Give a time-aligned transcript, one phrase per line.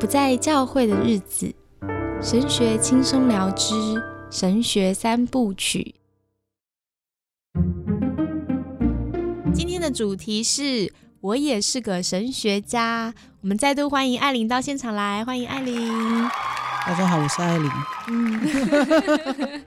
[0.00, 1.54] 不在教会的日子，
[2.22, 3.74] 神学轻松聊之
[4.30, 5.94] 神学三部曲。
[9.52, 13.12] 今天的主题是我也是个神学家。
[13.42, 15.76] 我们再度欢迎艾琳到现场来，欢迎艾琳。
[16.86, 17.70] 大家好，我是艾琳。
[18.08, 19.62] 嗯，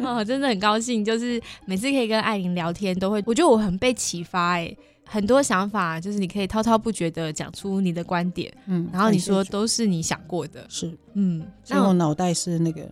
[0.02, 4.74] 哦，真的很高兴，就是每次可以跟艾琳聊天，都会我觉得我很被启发哎。
[5.06, 12.88] 很多想法就是你可以滔滔不绝的讲出你的观点，嗯，然后你说都是你想过的，是，嗯，那我脑袋是那个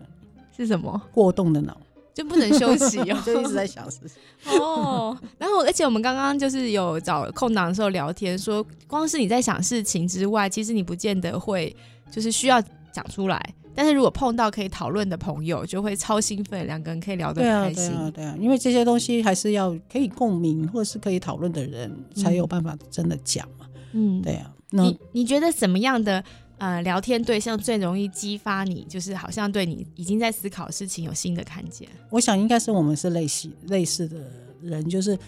[0.56, 1.00] 是什么？
[1.10, 1.76] 过动的脑，
[2.14, 4.18] 就不能休息哦，就一直在想事情。
[4.60, 5.16] 哦。
[5.38, 11.74] 然后而且我们刚刚就是有找空档的时候聊天，说光是你在想事情之外，其实你不见得会
[12.10, 13.54] 就是需要讲出来。
[13.74, 17.90] 但是如果碰到可以讨论的朋友，就会超兴奋，两个人可以聊得很开心。
[17.90, 23.66] 对啊，对啊，对啊，因为这些东西还是要可以共鸣或者是可以讨论的人，才有办法真的讲嘛。
[23.92, 24.52] 嗯，对啊。
[24.70, 26.24] 你你觉得什么样的
[26.56, 31.86] 呃聊天对象最容易激发你，就是好像对你已经在思考事情有新的看见？
[32.08, 34.16] 我想应该是我们是类似类似的
[34.62, 35.18] 人，就是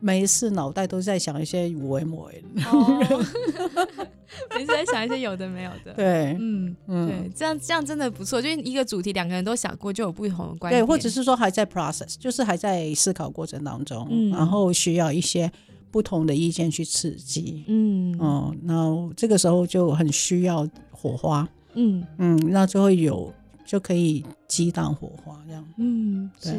[0.00, 2.44] 没事脑袋都在想一些无为莫为。
[4.54, 15.50] 每次在想一些有的没有的，对，嗯嗯，对，这样这样真的不错，就是一个主题，两个人都想过，就有不同的观点，对，或者是说还在 process，就是还在思考过程当中，然后需要一些
[15.90, 18.14] 不同的意见去刺激，嗯。
[18.18, 22.06] 哦，那这个时候就很需要火花，嗯。
[22.18, 23.32] 嗯，那就会有
[23.64, 26.54] 就可以激荡火花这样，嗯，是。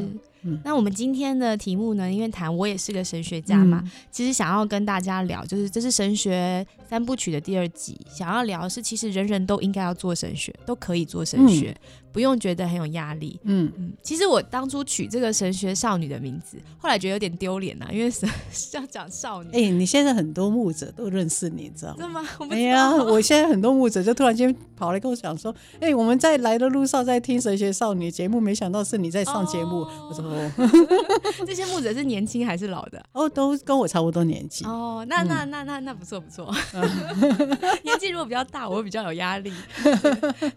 [0.63, 2.09] 那我们今天的题目呢？
[2.09, 11.75] 因为谈我也是个神学家嘛，其实想要跟大家聊，就是这是神学三部曲的第二集，想要聊是其实人人都应该要做神学，都可以做神学。
[12.11, 13.39] 不用觉得很有压力。
[13.43, 18.25] 嗯嗯，其实我当初取这个神学少女的名字，后来觉得有点丢脸呐，因为是
[18.73, 19.49] 要讲少女。
[19.51, 21.97] 哎，你现在很多牧者都认识你，知道吗？
[21.99, 22.27] 真的吗？
[22.49, 30.23] 哎呀，我现在很多牧者就突然间跑来跟我讲说：“哎，我们在来的路上在听神学少女节目，没想到是你在上节目。”我说
[31.45, 34.65] ：“这些牧者是年轻还是老的？”哦，都跟我差不多年纪。
[34.65, 36.53] 哦，那那那那那不错不错。
[37.83, 39.51] 年纪如果比较大，我会比较有压力。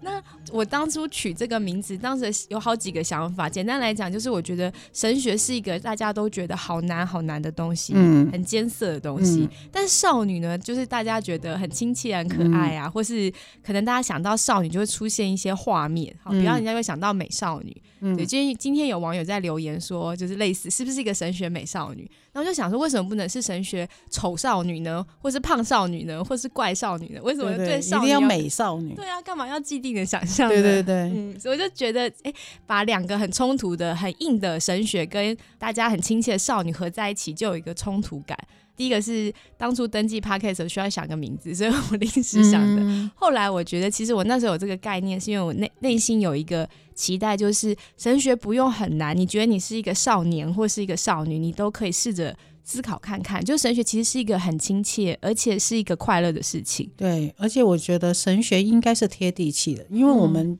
[0.01, 0.23] 那
[0.53, 1.33] 我当初取。
[1.43, 3.49] 这个名字当时有好几个想法。
[3.49, 9.49] 简单来讲，就是我觉得神学是一个大家都觉得好难好难的东西，嗯，很艰涩的东西。
[9.73, 13.33] 但少女呢，就是大家觉得很亲切、很可爱啊，或是
[13.65, 17.77] 可能大家想到少女就会出现一些画面，好，比方人家会想到美少女。
[18.17, 22.11] 对，今天今天有网友在留言说，就是类似是不是一个神学美少女？
[22.33, 25.05] 然后就想说，为什么不能是神学丑少女呢？
[25.21, 26.25] 或是胖少女呢？
[26.25, 27.21] 或是怪少女呢？
[27.23, 28.95] 为什么对少女一定要美少女？
[28.95, 30.49] 对啊，干嘛要既定的想象？
[30.49, 32.33] 对对对，嗯，所以我就觉得，哎，
[32.67, 38.37] 把两个很冲突的、很硬的神学跟大家很亲切的少女合在一起，就有一个冲突感。
[38.77, 43.11] 第一个是当初登记 podcast 需要想个名字， 所以我临时想的。
[43.15, 49.17] 后来我觉得，其实我那时候有这个概念，是因为我内内心有一个期待，就是神学不用很难。
[49.17, 53.45] 你觉得你是一个少年或是一个少女，你都可以试着思考看看。
[53.45, 56.91] 就神学其实是一个很亲切，而且是一个快乐的事情。
[56.97, 60.59] 对，而且我觉得神学应该是贴地气的，因为我们。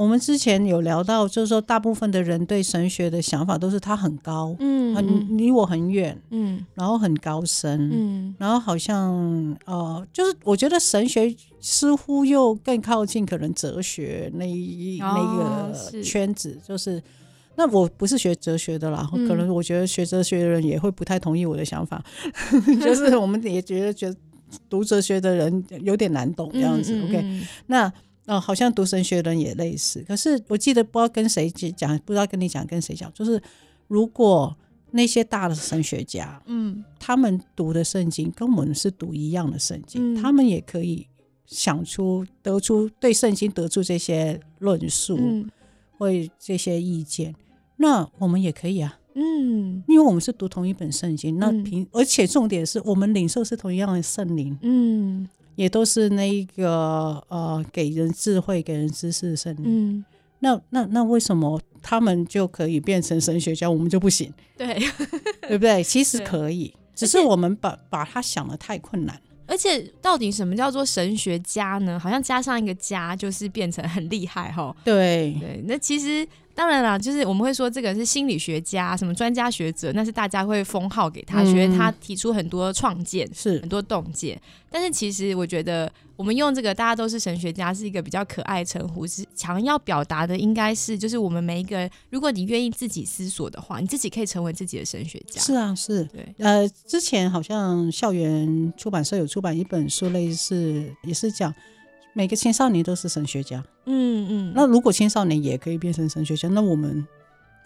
[0.00, 17.02] 我们之前有聊到，就是说，大部分的人对神学的想法都是他很高，嗯，很离我很远，嗯，然后很高深，嗯，然后好像呃，就是我觉得神学似乎又更靠近可能哲学那一那个圈子，就是
[17.56, 22.02] 那我不是学哲学的啦，可能我觉得学哲学的人也会不太同意我的想法，
[22.80, 24.16] 就是我们也觉得觉得
[24.70, 27.92] 读哲学的人有点难懂这样子，OK，那。
[28.26, 30.04] 哦，好像读神学的人也类似。
[30.06, 33.42] 可是我记得不知道跟谁讲，不知道跟你讲跟谁讲，就是
[33.88, 34.56] 如果
[34.92, 41.06] 那些大的神学家，嗯，他们读的圣经跟我们是读一样的圣经，他们也可以
[41.46, 45.18] 想出得出对圣经得出这些论述
[45.98, 47.34] 或这些意见，
[47.76, 55.28] 那我们也可以啊，嗯，因为我们是读同一本圣经，那平而且重点是我们领受是同样的圣灵，嗯。
[55.56, 59.64] 也都是那一个呃，给人智慧、给人知识的神灵。
[59.66, 60.04] 嗯，
[60.40, 64.32] 那那那为什么他们就可以变成神学家，我们就不行？
[64.56, 64.74] 对，
[65.48, 65.82] 对不对？
[65.82, 69.20] 其实可以，只是我们把把他想的太困难。
[69.46, 71.98] 而且，到底什么叫做神学家呢？
[71.98, 74.74] 好像加上一个“家”，就是变成很厉害哈。
[74.84, 76.26] 对对，那其实。
[76.60, 84.38] 当然啦，就是我们会说这个是心理学家，什么专家学者，那是大家会封号给他，觉得他提出很多创建，是很多洞见。
[84.70, 95.40] 但是其实我觉得，我们用这个大家都是神学家，是一个比较可爱称呼，是想要表达的应该是，就是我们每一个人，如果你愿意自己思索的话，你自己可以成为自己的神学家。
[95.40, 96.04] 是啊，是。
[96.12, 101.54] 对，呃，之前好像校园出版社有出版一本书，类似也是讲。
[102.14, 103.62] 每个青少年都是神学家。
[103.86, 104.52] 嗯嗯。
[104.54, 107.06] 那如果青少年也可以变成神学家，那我们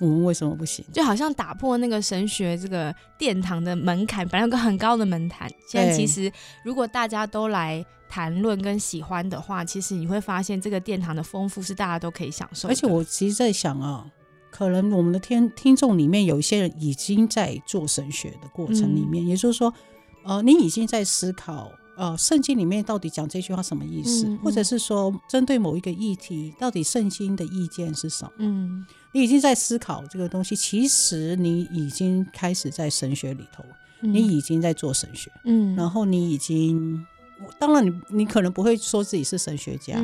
[0.00, 0.85] 我们为什么不行？
[0.93, 6.31] 就好像打破那个神学这个殿堂的门槛，本来有个很高的门槛，现在其实
[6.64, 12.69] 如果大家都来谈论跟喜欢的话，其实你会发现这个殿堂的丰富是大家都可以享受。
[12.69, 14.06] 而且我其实在想啊。
[14.56, 19.75] 可能我们的听听众里面有一些人已经在做神学的过程里面，也就是说，
[20.23, 28.32] 呃，你已经在思考，呃，圣经里面到底讲这句话什么意思，或者是说针对某一个议题，到底圣经的意见是什么？
[28.38, 33.64] 嗯，你已经在思考这个东西，其实你已经开始在神学里头，
[34.00, 37.05] 你已经在做神学，嗯，然后你已经，
[37.58, 40.02] 当然你你可能不会说自己是神学家。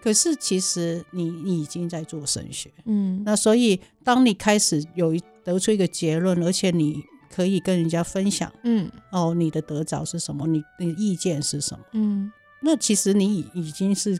[0.00, 5.12] 可是其实你你已经在做神学，嗯，那所以当你开始有
[5.42, 10.46] 得出一个结论，而且你可以跟人家分享，嗯，哦，你的得着是什么？
[10.46, 11.84] 你你的意见是什么？
[11.92, 12.32] 嗯，
[12.62, 14.18] 那其实你已已经是，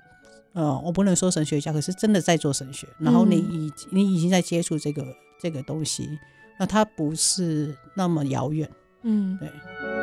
[0.53, 5.05] 呃，我不能说神学家，可是真的在做神学，然后你已你已经在接触这个
[5.41, 6.09] 这个东西，
[6.59, 8.71] 那它不是那么遥远，
[9.03, 9.98] 嗯，对。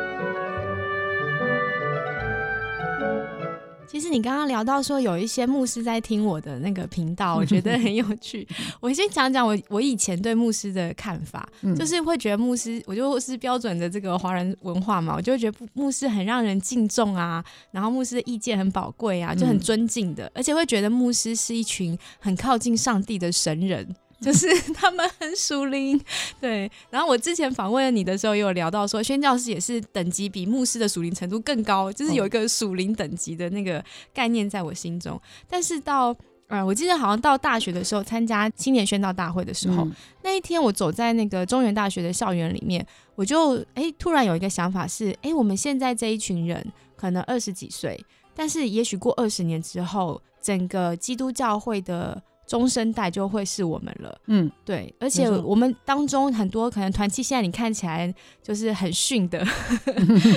[3.88, 8.46] 其实你刚刚聊到说有一些牧师在听我的那个频道， 我觉得很有趣。
[8.80, 23.94] 我先讲讲我我以前对牧师的看法，就是会觉得牧师，我就是标准的这个华人文化嘛，我就会觉得牧师很让人敬重啊，然后牧师的意见很宝贵啊，就很尊敬的，而且会觉得牧师是一群很靠近上帝的神人。
[24.20, 26.00] 就是 他们很属灵，
[26.40, 26.70] 对。
[26.90, 33.84] 然后我之前访问你的时候，也有聊到说，宣教师也是等级比牧师的属灵程度更高，就是有一个属灵等级的那个
[34.14, 35.20] 概念在我心中。
[35.48, 36.16] 但是到
[36.48, 39.86] 呃，我记得好像到大学的时候，参加青年宣道大会的时候，
[40.22, 42.84] 那一天我走在那个中原大学的校园里面，
[43.16, 46.64] 我就哎突然有一个想法是，哎，我们现在这一群人
[46.96, 48.02] 可能二十几岁，
[48.34, 52.22] 但是也许过二十年之后，整个基督教会的。
[52.46, 59.44] 中生代就会是我们了，嗯，对，而且我们当中很多可能团契现在你看起来就是很逊的，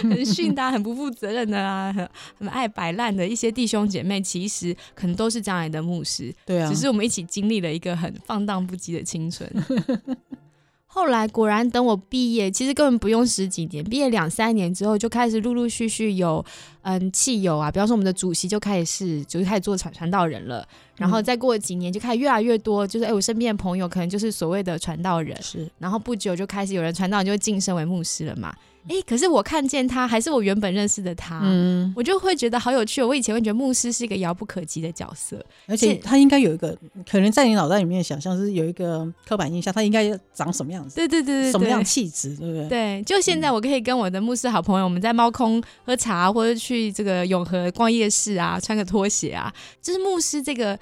[0.09, 2.09] 很逊的，很不负责任的啊，很
[2.39, 9.47] 很爱摆烂的一些弟兄姐妹，其实可能都是将来的牧师，对啊，只是我们一起经历了一个很放荡不羁的青春。
[10.91, 16.43] 后来果然，等我毕业，其实根本不用十几年，毕业两三年之后，就开始陆陆续续有，
[16.81, 28.51] 嗯，汽油啊，比方说我们的主席就开始是，就开始做传传道人了，然后再过几年就开始越来越多，就是哎，我身边的朋友可能就是所谓的传道人，是，然后不久就开始有人传道，就会晋升为牧师了嘛。
[28.89, 33.01] 哎，可是我看见他还是我原本认识的他，嗯，我就会觉得好有趣。
[33.03, 36.75] 我以前会觉得牧师是一个遥不可及的角色，而且他应该有一个
[37.09, 40.95] 可能在你脑袋里面想象是有一个刻板印象，他应该长什么样子？
[40.95, 42.35] 对对对对，什么样气质？
[42.35, 42.67] 对不对？
[42.67, 50.77] 对，就现在我可以跟我的牧师好朋友，我们在猫空喝茶，或者去这个永和逛夜市啊，穿个拖鞋啊，就是牧师这个。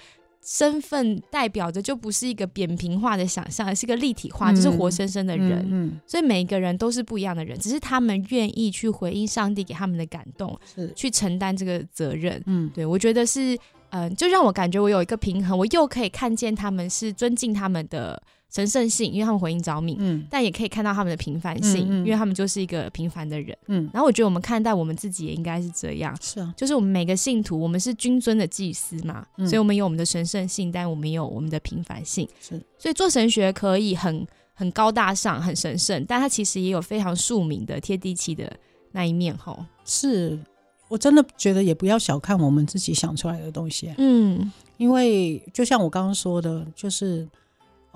[0.48, 5.68] 身份代表着就不是一个扁平化的想象，而是一个立体化，就是活生生的人。
[5.70, 10.58] 嗯，所以每一个人都是不一样的人，只是他们愿意去回应上帝给他们的感动，
[10.96, 12.42] 去承担这个责任。
[12.46, 13.58] 嗯，对我觉得是，
[13.90, 18.24] 嗯，就让我感觉我有一个平衡，我又可以看见他们是尊敬他们的。
[18.50, 23.90] 神圣性，因为他们回应着命，嗯，但也可以看到他们的平凡性，因为他们就是一个平凡的人，嗯。
[23.94, 29.46] 然后我觉得我们看待我们自己也应该是这样，是啊，就是我们每个信徒，我们是君尊的祭司嘛，嗯。
[29.46, 32.60] 所以我们有我们的神圣性，但我们有我们的平凡性，是。
[32.80, 38.52] 所以做神学可以很很高大上、很神圣，但它其实也有非常庶民的、贴地气的
[38.94, 39.66] 那一面，吼。
[39.84, 40.40] 是。
[40.88, 47.28] 我真的觉得也不要小看我们自己想出来的东西，嗯，因为就像我刚刚说的，就是。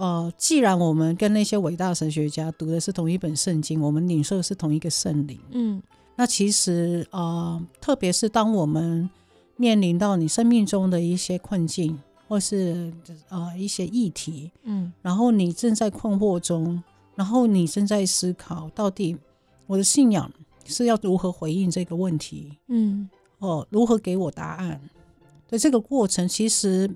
[0.01, 5.79] 呃，既然我们跟那些伟大神学家读的是同一本圣经，我们领受的是同一个圣灵，嗯，
[6.15, 9.08] 那其实呃，特别是当我们
[9.58, 12.91] 面临到你生命中的一些困境，或是
[13.29, 16.81] 呃一些议题，嗯，然后你正在困惑中，
[17.13, 19.15] 然后你正在思考，到底
[19.67, 20.31] 我的信仰
[20.65, 24.81] 是要如何回应这个问题，嗯，哦，如何给我答案？
[25.48, 26.89] 的这个过程，其实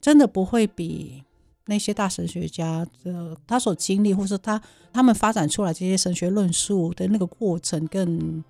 [0.00, 1.22] 真的不会比。
[1.66, 4.60] 那些大神学家的他所经历，或是他
[4.92, 8.42] 他们发展出来这些神学论述的那个过程，更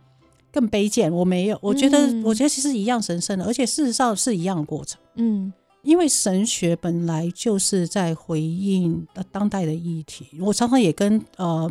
[0.52, 1.10] 更卑贱。
[1.10, 5.00] 我没有，我觉得，我觉得其实一样神圣的，而且事实上是一样的过程。
[5.14, 10.26] 嗯，因为神学本来就是在回应当代的议题。
[10.40, 11.70] 我常常也跟呃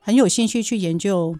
[0.00, 1.36] 很有兴趣去研究，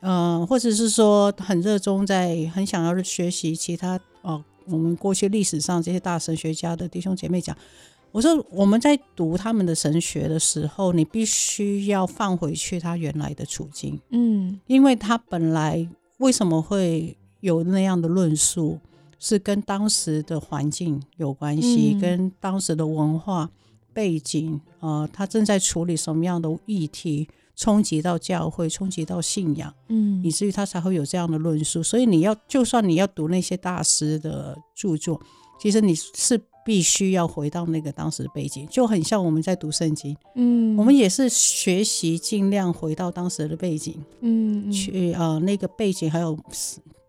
[0.00, 7.56] 呃，或者是说很热衷在很想要学习其他呃我们过去历史上这些大神学家的弟兄姐妹讲。
[8.12, 15.88] 我说我们在读他们的神学的时候，你必须要放回去他原来的处境，嗯，因为他本来
[16.18, 18.78] 为什么会有那样的论述，
[19.18, 23.48] 是跟当时的环境有关系，跟当时的文化
[23.92, 31.82] 背景呃，他正在处理什么样的议题，冲击到教会，冲击到信仰，嗯，以至于他才会有这样的论述。
[31.82, 35.20] 所以你要，就算你要读那些大师的著作，
[35.60, 46.38] 其实你是必须要回到那个当时的背景，就很像我们在读圣经，嗯，我们也是学习尽量回到当时的背景，嗯，去啊那个背景还有。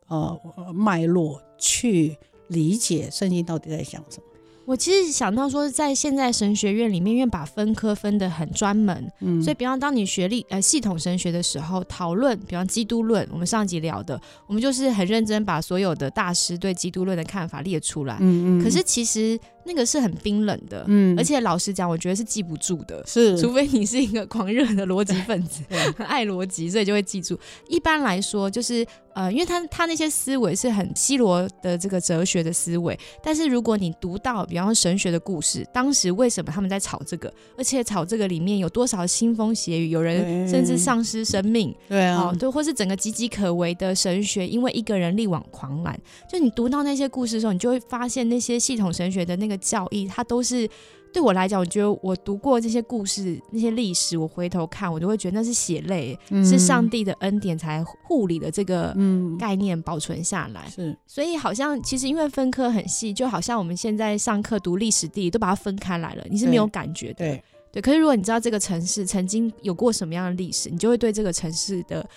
[0.07, 0.37] 呃，
[0.73, 2.17] 脉络去
[2.49, 4.23] 理解圣经到底在讲什么。
[4.71, 19.37] 我其实想到说，在现在神学院里面，因为把分科分得很专门，嗯，所以比方当你学历呃系统神学的时候，讨论比方基督论，我们上集聊的，我们就是很认真把所有的大师对基督论的看法列出来，嗯嗯，可是其实。
[19.65, 25.61] 那个是很冰冷的，嗯，而且老实讲，我觉得是记不住的，是，除非你是一个狂热的逻辑分子，
[25.97, 27.39] 很爱逻辑，所以就会记住。
[27.67, 49.50] 一般来说，就是呃，因为他他那些思维是很西罗的这个哲学的思维，但是如果你读到，比方说神学的故事，当时为什么他们在吵这个，而且吵这个里面有多少腥风血雨，有人甚至丧失生命，对啊，对，或是整个岌岌可危的神学，因为一个人力挽狂澜，就你读到那些故事的时候，你就会发现那些系统神学的那个。
[49.57, 50.69] 教义，它都是
[51.13, 58.95] 对我来讲，我觉得我读过这些故事、那些历史，我回头看，我就会觉得那是血泪，是上帝的恩典才护理的这个
[59.37, 60.67] 概念保存下来。
[60.69, 67.15] 是，所以好像其实因为分科很细，就好像我们现在上课读历史地理都把它分开来了，你是没有感觉的。
[67.15, 67.43] 对
[67.73, 72.07] 对，可是如果你知道这个城市曾经有过什么样的历史，你就会对这个城市的。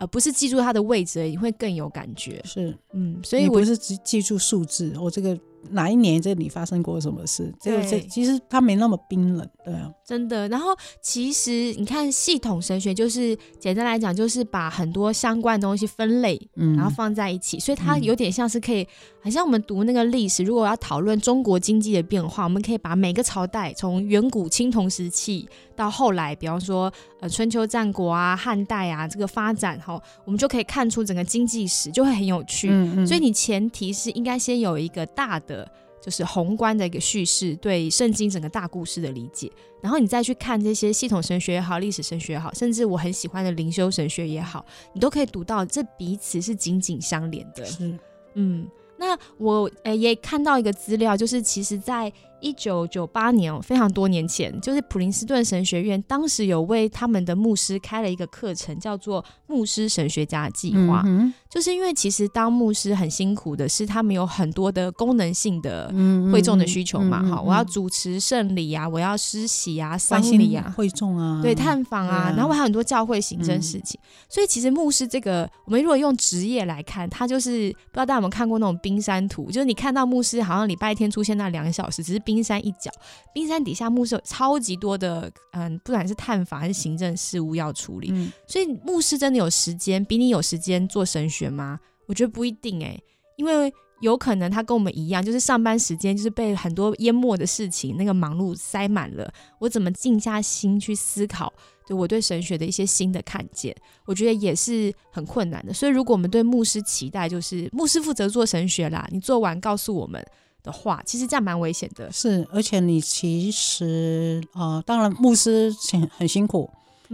[0.00, 2.42] 呃，不是记住它的位置，你会更有感觉。
[2.44, 5.38] 是，嗯，所以我不是只记住数字，我这个。
[5.70, 7.52] 哪一年这里发生过什么事？
[7.60, 10.48] 这个这其实它没那么冰冷，对啊，真的。
[10.48, 18.86] 然后其实你看系统神学，就是简单来讲，就是把很多相关的东西分类，嗯，然后放在一起，所以它有点像是可以，
[19.22, 32.68] 好像我们读那个历史，如果要讨论中国经济的变化，我们可以把每个朝代从远古青铜时期到后来，比方说呃春秋战国啊、汉代啊这个发展哈，我们就可以看出整个经济史就会很有趣。
[33.06, 35.53] 所以你前提是应该先有一个大的。
[36.00, 39.50] 就是宏观的一个叙事，对圣经整个大故事的理解，
[39.82, 47.64] 然后你再去看这些系统神学也好，历史神学也好，甚至我很喜欢的灵修神学也好，你都可以读到这彼此是紧紧相连的。
[47.64, 47.98] 是，
[48.34, 52.12] 嗯，那我呃也看到一个资料，就是其实在。
[52.40, 61.02] 一九九八年，非常多年前，就是普林斯顿神学院当时有为他们的牧师开了一个课程，叫做牧师神学家计划。
[61.06, 65.86] 嗯就是因为其实当牧师很辛苦的是，他们有很多的功能性的
[66.32, 67.22] 会众的需求嘛。
[67.22, 74.00] 哈，我要主持圣礼啊，我要施洗啊，丧礼啊，会众啊，对，探访啊，然后还有很多教会行政事情。
[74.28, 82.33] 所以其实牧师这个，我们如果用职业来看，他就是不知道大家有没有看过那种冰山图，就是你看到牧师好像礼拜天出现那两个小时，只是冰。
[82.34, 82.90] 冰山一角，
[83.32, 88.12] 冰山底下牧师有超级多的，嗯，不管是探访还是行政事务要处理，
[88.44, 91.78] 所以牧师真的有时间比你有时间做神学吗？
[92.08, 93.00] 我觉得不一定哎，
[93.36, 101.52] 因为有可能他跟我们一样，就是上班时间就是被很多淹没的事情那个忙碌塞满了，我怎么静下心去思考，
[101.86, 103.72] 就我对神学的一些新的看见，
[104.06, 105.72] 我觉得也是很困难的。
[105.72, 110.20] 所以如果我们对牧师期待就是牧师负责做神学啦，你做完告诉我们。
[110.64, 112.10] 的话，其实这样蛮危险的。
[112.10, 116.68] 是，而且你其实啊，当然牧师很很辛苦，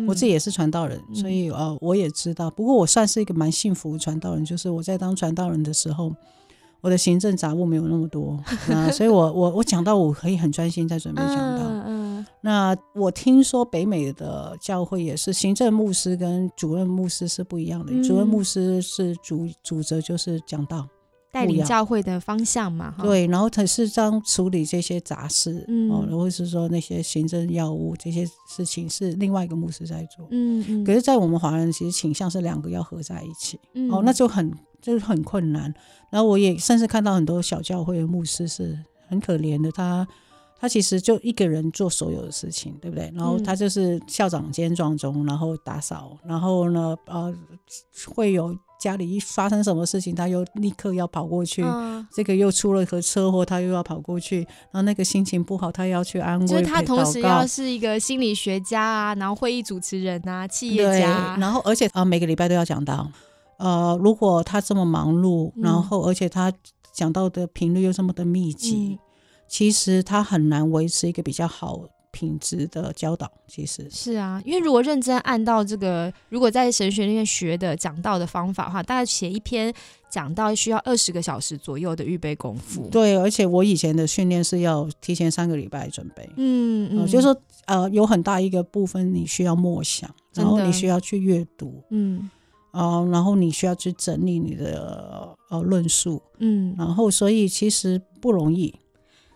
[0.07, 2.49] 我自己也是传道人，所以呃，我也知道。
[2.49, 6.15] 不过我算是一个蛮幸福传道人，就是我在当传道人的时候，
[6.81, 8.41] 我的行政杂务没有那么多
[8.73, 11.65] 啊， 所以我我我讲到我可以很专心在准备讲道。
[11.87, 20.87] 嗯，那我听说北美的教会也是行政牧师跟主任牧师是不一样的，主任牧师是主主责就是讲道。
[21.33, 30.85] 带领教会的方向嘛，对，然后他是样处理这些杂事，哦，或者是说那些行政要务这些事情是另外一个牧师在做，嗯嗯。
[30.85, 33.61] 可是，在我们华人其实倾向是两个要合在一起，
[33.91, 35.73] 哦，那就很就是很困难。
[36.11, 38.77] 然后我也甚至看到很多小教会的牧师是
[39.09, 40.05] 很可怜的，他
[40.59, 43.09] 他其实就一个人做所有的事情，对不对？
[43.15, 47.33] 然后他就是校长兼撞钟，然后打扫，然后呢，呃，
[48.13, 48.53] 会有。
[48.81, 51.63] 家里一发生什么事情，他又立刻要跑过去。
[52.11, 54.39] 这个又出了个车祸，他又要跑过去。
[54.39, 56.47] 然后那个心情不好，他要去安慰。
[56.47, 61.37] 就是他同时要是一个心理学家啊，然后会议主持人啊，企业家。
[61.39, 63.07] 然后而且啊，每个礼拜都要讲到。
[63.59, 66.51] 呃，如果他这么忙碌，然后而且他
[66.95, 68.99] 讲到的频率又这么的密集，
[69.47, 73.31] 其实他很难维持一个比较好品质的教导。
[73.47, 79.73] 其实是啊，因为如果认真按照这个，如果在神学里面学的讲道的方法的话，大概写一篇
[80.11, 82.89] 讲道需要二十个小时左右的预备功夫。
[82.91, 86.29] 对，而且我以前的训练是要提前三个礼拜准备。
[86.37, 87.37] 嗯嗯，就是说
[87.67, 91.83] 呃，有很大一个部分你需要默想，然后你需要去阅读。
[91.91, 92.31] 嗯。
[92.71, 98.73] 啊，然后你需要去整理你的呃论述，嗯，然后所以其实不容易。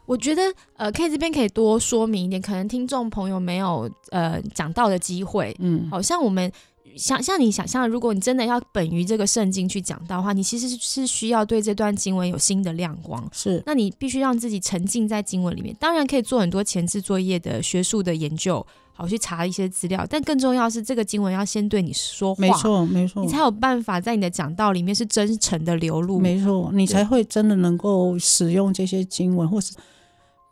[0.07, 0.43] 我觉得
[0.77, 6.51] 呃，K 这边可以多说明一点，可能听众朋友没有呃讲到的机会，嗯，好像我们
[6.97, 18.65] 想像你想象，如果你真的要本于这个圣经去讲到的话，你其实是需要对这段经文有新的亮光，是，那你必须让自己沉浸在经文里面，当然可以做很多前置作业的学术的研究。
[18.97, 29.75] 好，去查一些资料，但更重要是这个经文要先对你说话，没错，没错，你才有办法在你的讲道里面是真诚的流露，没错，你才会真的能够使用这些经文，或是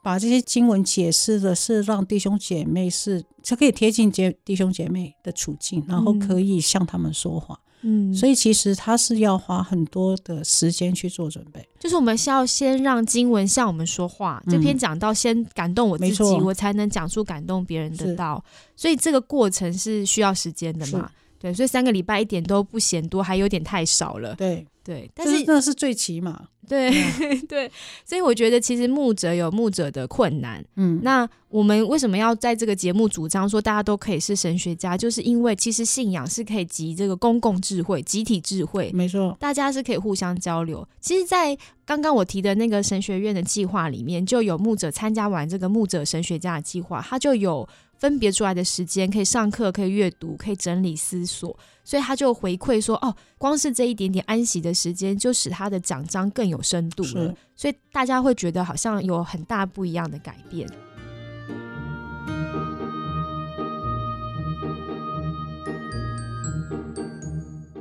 [0.02, 7.59] 把这些经文解释的是让弟兄姐妹是，是可以贴近姐弟兄姐妹的处境，然后可以向他们说话。
[7.85, 18.44] 嗯，所以其实他是要花很多的时间去做准备，就是我们是要先让经文向我们说话，这篇讲到先感动我自己，我才能讲出感动别人的道，
[18.76, 21.11] 所以这个过程是需要时间的嘛？
[21.43, 24.33] 对，所以三个礼拜一点都不嫌多，还有点太少了。
[24.37, 26.47] 对对，但是那是最起码。
[26.69, 26.93] 对
[27.49, 27.71] 对，
[28.05, 30.65] 所以我觉得其实牧者有牧者的困难。
[30.77, 34.97] 嗯，那我们为什么要在这个节目主张说大家都可以是神学家？
[34.97, 40.87] 就是因为其实信仰是可以集这个公共智慧、集体智慧，没错，大家是可以互相交流。
[41.01, 47.69] 其实，在刚刚我提的那个神学院的计划里面，就有牧者参加完这个牧者神学家的计划，他就有
[48.02, 51.56] 分别出来的时间可以上课、可以阅读、可以整理思索。
[51.85, 57.32] 所以他就回馈说：“哦，光是这一点点安息的时间，就使他的讲章更有深度了。
[57.54, 60.68] 所以大家会觉得好像有很大不一样的改变。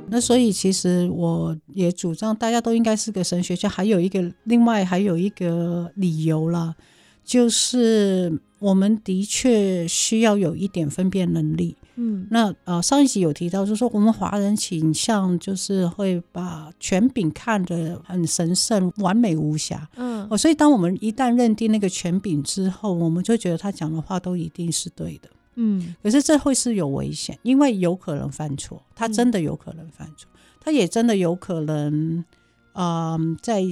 [0.06, 3.68] 那所以其实我也主张，大家都应该是个神学家。
[3.68, 6.76] 还有一个，另外还有一个理由啦，
[7.24, 19.86] 就是我们的确需要有一点分辨能力。”嗯，那呃，上一集有提到，就是说我们华人倾向就是会把权柄看得很神圣、完美无瑕。
[19.96, 25.28] 嗯，哦，所以当我们一旦认定那个权柄之后，我们就觉得他讲的话都一定是对的。
[25.56, 30.26] 嗯，可是这会是有危险，因为有可能犯错，他真的有可能犯错，
[30.60, 32.24] 他也真的有可能，
[32.72, 33.62] 嗯，在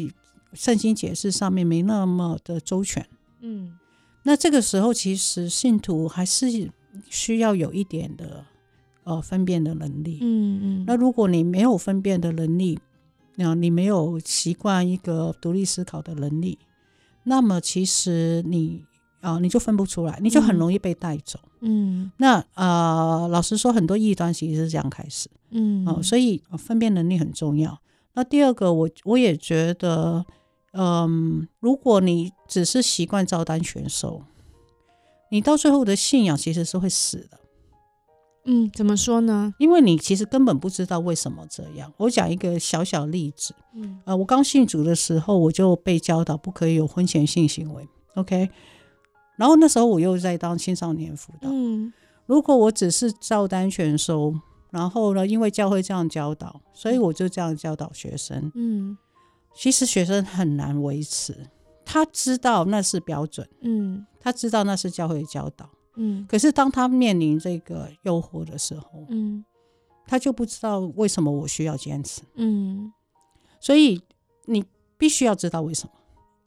[0.52, 3.06] 圣经解释上面没那么的周全。
[3.40, 3.72] 嗯，
[4.22, 6.70] 那这个时候其实信徒还是。
[7.08, 8.44] 需要有一点的
[9.04, 10.84] 呃分辨的能力，嗯嗯。
[10.88, 12.80] 那如果你没有分辨的能力，
[13.36, 16.58] 那你没有习惯一个独立思考的能力，
[17.22, 18.84] 那么其实你
[19.20, 21.38] 啊你就分不出来，你就很容易被带走。
[21.60, 22.10] 嗯。
[22.16, 25.30] 那呃，老实说，很多异端其实是这样开始。
[25.50, 25.86] 嗯。
[25.86, 27.80] 哦，所以分辨能力很重要。
[28.14, 30.26] 那第二个，我我也觉得，
[30.72, 34.22] 嗯，如果你只是习惯照单全收。
[35.30, 37.38] 你到最后的信仰其实是会死的，
[38.46, 39.54] 嗯，怎么说呢？
[39.58, 41.92] 因为你其实根本不知道为什么这样。
[41.98, 48.50] 我讲一个小小例子，嗯，呃，我刚信主的时候，我就被教导不可以有婚前性行为，OK。
[49.36, 51.92] 然后那时候我又在当青少年辅导，嗯，
[52.26, 54.34] 如果我只是照单全收，
[54.70, 58.98] 然后呢，因为教会这样教导，所以我就这样教导学生，嗯，
[59.54, 61.46] 其实学生很难维持。
[61.92, 69.44] 他知道那是标准，嗯，他知道那是教会教导，嗯，可是当他面临这个诱惑的时候，嗯，
[70.06, 72.92] 他就不知道为什么我需要坚持，嗯，
[73.58, 74.00] 所以
[74.44, 74.64] 你
[74.96, 75.92] 必须要知道为什么，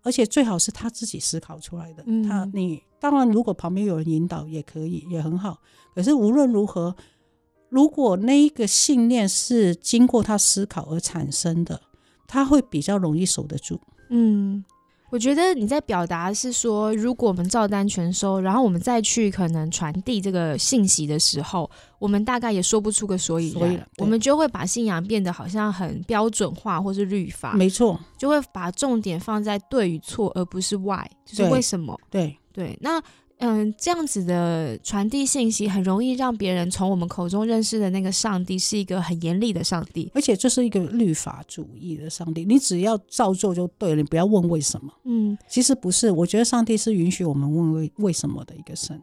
[0.01, 2.05] 而且最好是他自己思考出来的。
[2.25, 5.59] 他你当然如果旁边有人引导也可以，也很好。
[5.93, 6.95] 可是无论如何，
[7.67, 11.81] 如果那一个信念是经过他思考而产生的，
[12.27, 13.81] 他会比较容易守得住。
[14.09, 14.63] 嗯。
[15.13, 31.95] 我觉得你在表达是说，如果我们照单全收，然后我们再去可能传递这个信息的时候，我们大概也说不出个所以然，我们就会把信仰变得好像很标准化或是律法，没错，就会把重点放在对与错，而不是 why，就是为什么？
[32.09, 32.99] 对对，那。
[33.45, 42.45] 嗯，这样子的传递信息很容易让别人从我们口中认识的那个上帝是一个很严厉的上帝，而且这是一个律法主义的上帝。
[42.45, 44.89] 你只要照做就对了，你不要问为什么。
[45.03, 48.97] 嗯，其实不是，我觉得上帝是允许我们问为为什么的一个神。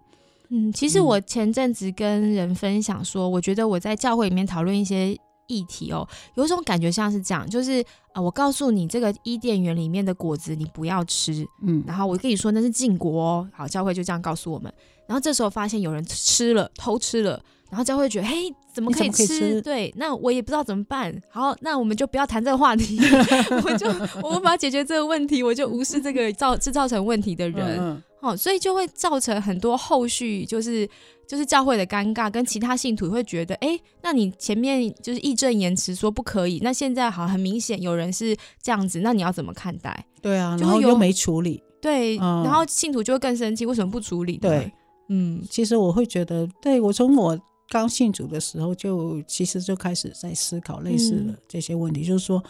[0.49, 5.15] 嗯，其实我前阵子跟人分享说，我觉得我在教会里面讨论一些。
[5.51, 14.73] 议题哦，有一种感觉像是这样，就是啊，我告诉你这个伊甸园里面的果子你不要吃，嗯，然后我跟你说那是禁果哦，好，教会就这样告诉我们，
[15.07, 17.43] 然后这时候发现有人吃了，偷吃了。
[17.69, 19.63] 然后教会觉得，嘿，怎么可以吃？
[19.63, 21.15] 对，那我也不知道怎么办。
[21.31, 22.99] 好，那我们就不要谈这个话题，
[23.65, 23.87] 我就
[24.25, 28.03] 我无法解决这个问题，我就无视这个造制造成问题的人。
[28.19, 30.89] 哦，所以就会造成很多后续，就是
[31.31, 40.05] 就是教会的尴尬，跟其他信徒会觉得，哎，那你前面就是义正言辞说不可以，那现在好很明显有人是这样子，那你要怎么看待？
[40.21, 44.39] 对啊，然后又没处理，对，然后信徒就会更生气，为什么不处理？
[44.39, 44.73] 对，
[45.09, 47.39] 嗯，其实我会觉得，对我从我。
[47.73, 52.43] 刚信主的时候，就其实就开始在思考类似的这些问题，就是说，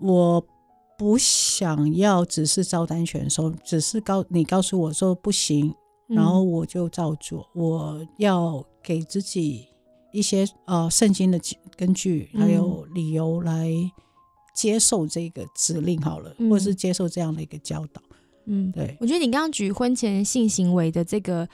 [0.00, 0.44] 我
[0.98, 5.72] 不想要只是照单全收，只是告你告诉我说不行，
[6.06, 7.48] 然后我就照做。
[7.54, 9.66] 我要给自己
[10.12, 11.40] 一些呃圣经的
[11.76, 13.70] 根据，还有理由来
[14.54, 18.02] 接受这个指令好了，或者是接受这样的一个教导。
[18.46, 21.48] 嗯，对，我觉得你刚刚举婚前性行为的这个。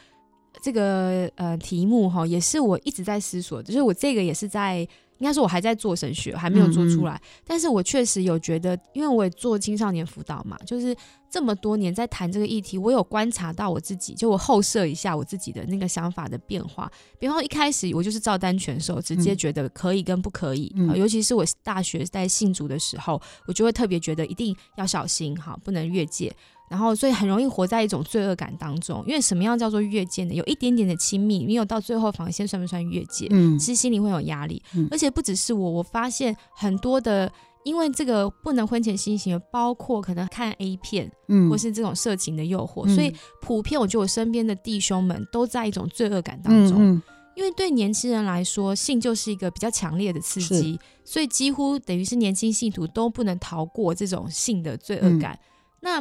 [0.65, 4.87] 这个呃题目哈，也是我一直在思索，就是我这个也是在，
[5.21, 7.21] 应该是我还在做神学，还没有做出来。
[7.47, 10.97] 但是我确实有觉得，因为我也做青少年辅导嘛，就是
[11.31, 16.91] 这么多年在谈这个议题，我有观察到我自己，就我后设一下我自己的那个想法的变化。
[17.19, 26.35] 比方说一开始我就是照单全收，直接觉得可以跟不可以，尤其是我大学在信主的时候，我就会特别觉得一定要小心哈，不能越界。
[26.71, 30.33] 然后，所以很容易活在一种罪恶感当中，因为什么样叫做越界呢？
[30.33, 33.27] 有一点点的亲密，没有到最后防线，算不算越界？
[33.31, 37.29] 嗯，其实心里会有压力，而且不只是我，我发现很多的，
[37.65, 47.03] 因为这个不能婚前性行为，包括可能看 A 片，嗯，或是这种色情的诱惑，所以普遍我觉得我身边的弟兄们都在一种罪恶感当中，
[47.35, 55.37] 因为对年轻人来说，性就是一个比较强烈的刺激，所以几乎等于是年轻信徒都不能逃过这种性的罪恶感。
[55.81, 56.01] 那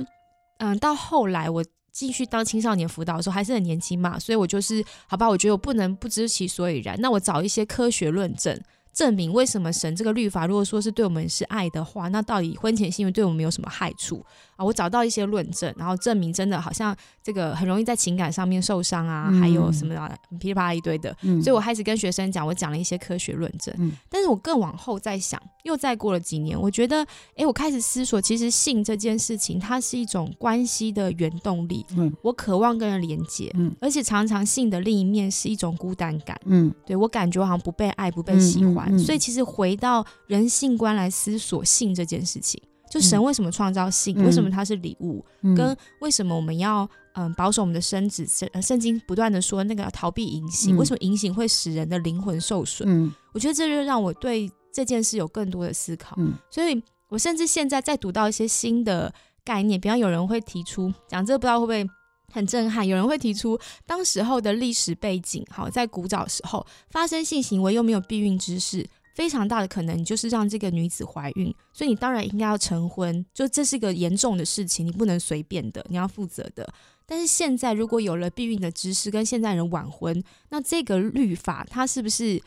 [0.60, 8.58] 嗯，到后来我继续当青少年辅导的时候，还是很年轻嘛，所以我就是好吧，我觉得我不能不知其所以然，那我找一些科学论证。
[8.92, 14.26] 证明为什么神这个律法，如果说是对我们是爱的话，那到底婚前性对我们有什么害处
[14.60, 14.66] 啊？
[14.66, 19.96] 我找到一些论证，然后证明真的好像这个很容易在情感上面受伤啊，还有什么
[20.38, 21.16] 噼里啪啦一堆的。
[21.42, 23.74] 所以我开始跟学生讲，我讲了一些科学论证。
[24.10, 27.06] 但是我更往后再想，又再过了几年，我觉得，
[27.38, 31.86] 哎，我开始思索，其实性这件事情，它是一种关系的原动力。
[31.96, 36.40] 嗯，我渴望跟人连接，嗯，而且常常性的另一面是一种孤单感。
[36.46, 38.98] 嗯，对我感觉好像不被爱，不被喜欢。
[39.00, 44.16] 所以，其实回到人性观来思索性这件事情，就神为什么创造性？
[44.26, 45.24] 为什么它是礼物？
[45.56, 48.26] 跟为什么我们要嗯保守我们的身子？
[48.26, 52.88] 圣圣经不断的说那个逃避隐形，为什么隐形会使人的灵魂受损？
[52.90, 56.16] 嗯，我觉得这就让我对这件事有更多的思考。
[56.18, 61.88] 嗯，所以我甚至现在在读到一些新的概念，比方有人会提出讲这个，不知道会不会？
[62.32, 76.68] 很震撼，有人会提出当时候的历史背景，好，在古早时候发生性行为又没有避孕知识，非常大的可能就是让这个女子怀孕，所以你当然应该要成婚，就这是个严重的事情，你不能随便的，你要负责的。
[77.06, 82.42] 但是现在如果有了避孕的知识，跟现在人晚婚，那这个律法它是不是？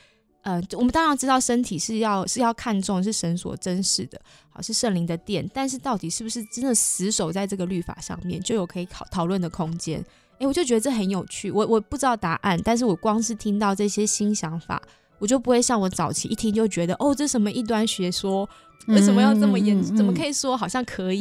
[0.44, 4.20] 呃，我们当然知道身体是要是要看重，是神所珍视的，
[4.50, 5.48] 好是圣灵的殿。
[5.54, 10.04] 但是到底是不是真的死守在这个律法上面，就有可以讨讨论的空间？
[10.38, 11.48] 诶，我就觉得这很有趣。
[11.48, 14.82] 我我不知道答案，但是我光是听到这些新想法，
[15.22, 18.48] 我就不会像我早期一听就觉得，哦，这什么异端学说。
[18.88, 19.80] 为什么要这么严？
[19.96, 21.20] 怎么可以说好像可以？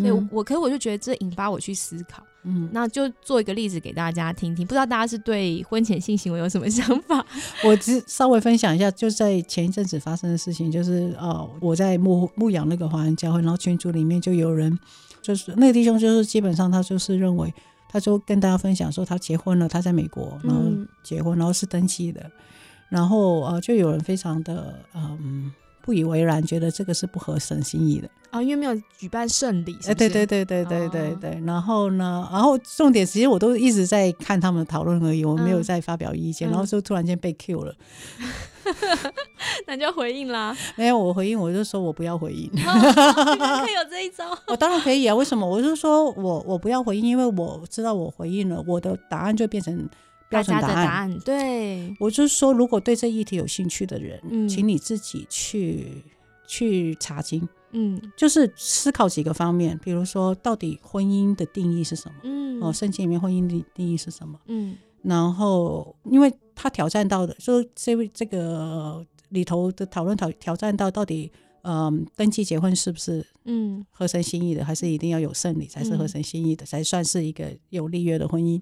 [0.00, 2.22] 对我，可是我就觉得这引发我去思考。
[2.44, 4.66] 嗯，那就做一个例子给大家听听。
[4.66, 7.22] 不知道大家是对婚前性行为有什么 想法？
[7.66, 14.78] 我只稍微分享一下，就在前一阵子发生的事情，就是呃，我在牧牧养那个华人教会，然后群组里面就有人，
[15.20, 17.52] 就是那个弟兄，就是基本上他就是认为，
[17.90, 20.62] 他就跟大家分享说他结婚了，他在美国，然后
[21.02, 22.30] 结婚，然后是登记的，
[22.92, 25.50] 然后呃，就有人非常的嗯。
[25.84, 29.76] 不以为然，觉得这个是不合神心意的啊，因为没有举办圣礼。
[29.88, 31.42] 哎，对对对对对对对。
[31.44, 36.48] 然后呢，然后重点其实我都一直在看他们讨论而已，我没有在发表意见。
[36.48, 37.74] 然后就突然间被 Q 了，
[39.66, 40.56] 那就回应啦。
[40.76, 42.48] 没有，我回应我就说我不要回应。
[42.48, 44.30] 可以有这一招？
[44.46, 45.12] 我当然可以啊。
[45.12, 45.44] 为什么？
[45.44, 49.88] 我就说我我不要回应，因为我知道我回应了，我的答案就变成。
[50.32, 51.94] 标准答案，对。
[52.00, 56.02] 我就是说，如果对这议题有兴趣的人，请你自己去
[56.46, 62.14] 去查经，嗯，就是思考几个方面，比如说，到底婚姻的定义是什么？
[62.24, 64.38] 嗯，哦，圣经里面婚姻的定义是什么？
[64.46, 71.30] 嗯，然后，因为他挑战到的，说这位这个里头的讨论挑挑战到到底，
[71.62, 73.84] 嗯，登记结婚是不是嗯。
[73.90, 78.60] 合神心意的，还是一定要有圣礼才是合神心意的，才算是一个有立约的婚姻？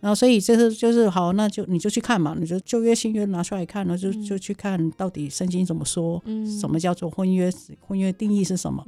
[0.00, 6.22] 然后所以就是就是好，那就你就去看嘛，你就旧约新约拿出来看，然后就就去看到底圣经怎么说，
[6.60, 8.84] 什么叫做婚约，婚约定义是什么？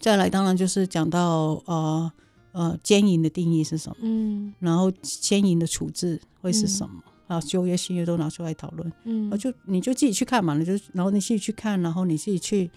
[0.00, 2.12] 再来当然就是讲到呃
[2.52, 3.96] 呃奸淫的定义是什么？
[4.00, 7.02] 嗯，然后奸淫的处置会是什么？
[7.28, 12.68] 啊，旧约新约都拿出来讨论，嗯，就你就自己去看嘛，你就然后你自己去看，然后你自己去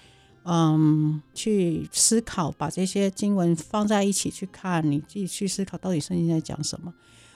[0.43, 6.93] 嗯去思考，把这些经文放在一起去看，你自己去思考到底圣经在讲什么。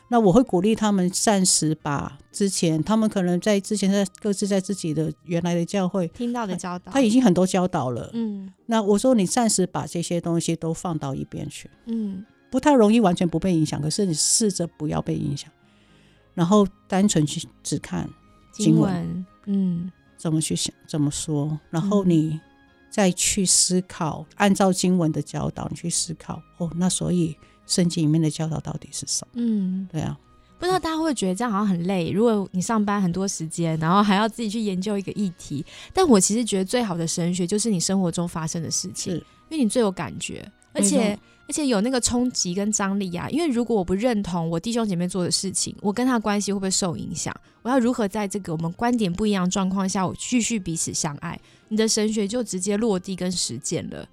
[0.09, 15.49] 那我会鼓励他们暂时把之前他们可能在之前在各自在自己的原来的教会听到的教导，他已经很多教导了，嗯，那我说你暂时把这些东西都放到一边去，嗯，不太容易完全不被影响，可是你试着不要被影响。
[16.33, 18.09] 然后单纯去只看
[18.51, 22.39] 经文，嗯，怎么去想，怎么说，然后你
[22.89, 26.41] 再去思考，按照经文的教导，你去思考。
[26.57, 27.35] 哦，那所以
[27.69, 29.31] 圣经里面的教导到底是什么？
[29.35, 30.19] 嗯，对啊。
[30.57, 32.11] 不知道大家会觉得这样好像很累。
[32.11, 41.17] 如果你上班很多时间，然后还要自己去研究一个议题，但我其实觉得最好的神学就是你生活中发生的事情，因为你最有感觉，而且。
[41.47, 47.35] 而且有那个冲击跟张力啊，因为如果我不认同我弟兄姐妹做的事情，我跟他关系会不会受影响？
[47.63, 51.39] 我要如何在这个我们观点不一样的状况下，我继续彼此相爱？
[51.69, 54.07] 你的神学就直接落地跟实践了。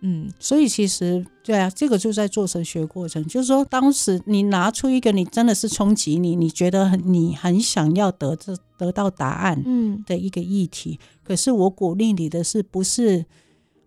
[0.00, 13.24] 嗯，所以其实对啊，这个就在做神学过程，就是说当时你拿出一个你真的是冲击你，你觉得很你很想要得这得到答案嗯的一个议题，可是我鼓励你的是不是？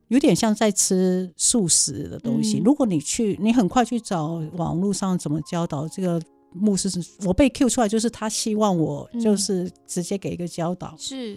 [0.10, 2.62] 有点像在吃素食的东西。
[2.64, 6.22] 如果你去，你很快去找网络上怎么教导这个
[6.52, 6.88] 牧师，
[7.26, 10.94] 我被 Q 出来，就是他希望我就是直接给一个教导。
[11.00, 11.36] 是，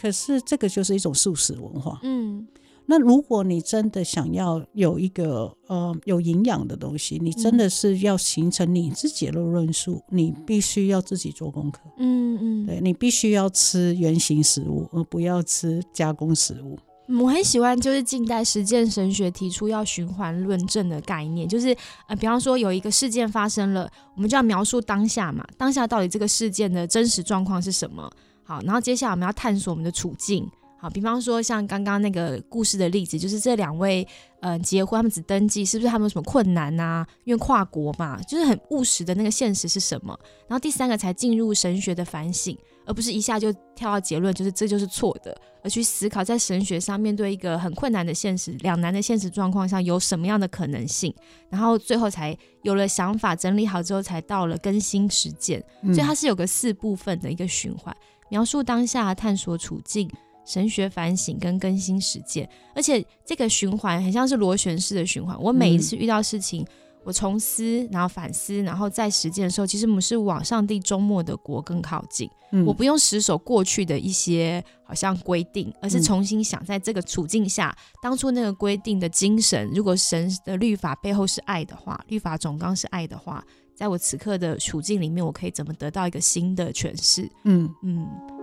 [0.00, 2.00] 可是这个就是一种素食文化。
[2.02, 2.44] 嗯，
[2.86, 11.80] 那如果你真的想要有一个呃有营养的东西，你真的是要形成你自己的论述，你必须要自己做功课。
[11.98, 16.78] 嗯嗯，对你必须要吃原型食物，而不要吃加工食物。
[17.20, 21.76] 我很喜欢，就是近代实践神学提出要循环论证的概念，就是
[22.08, 28.10] 呃，比方说有一个事件发生了，我们就要描述当下嘛，当下到底这个事件的真实状况是什么？
[28.42, 30.48] 好，然后接下来我们要探索我们的处境。
[30.86, 34.06] 好，比方说像刚刚那个故事的例子，就是这两位
[34.38, 37.04] 呃结婚，他们只登记，是不是他们有什么困难呐？
[37.24, 40.16] 因为跨国嘛，就是很务实的那个现实是什么？
[40.46, 42.56] 然后第三个才进入神学的反省。
[42.88, 51.12] 而不是一下就跳到结论，就是这就是错的，而去思考在神学上面对一个很困难的现实、两难的现实状况上有什么样的可能性，
[51.50, 55.60] 然后最后才有了想法，整理好之后才到了更新实践。
[55.86, 57.92] 所以它是有个四部分的一个循环：
[58.30, 60.08] 描述当下、探索处境、
[60.46, 62.48] 神学反省跟更新实践。
[62.74, 66.64] 而且这个循环很像是螺旋式的循环，我每一次遇到事情。
[67.04, 72.28] 我重思，然后反思，然后在实践的时候，其实我们是往上帝周末的国更靠近。
[72.66, 87.30] 我不用死守过去的一些好像规定，而是重新想，在这个处境下，当初那个规定的精神，如果神的律法背后是爱的话，律法总纲是爱的话，在我此刻的处境里面，我可以怎么得到一个新的诠释？
[87.44, 88.35] 嗯嗯。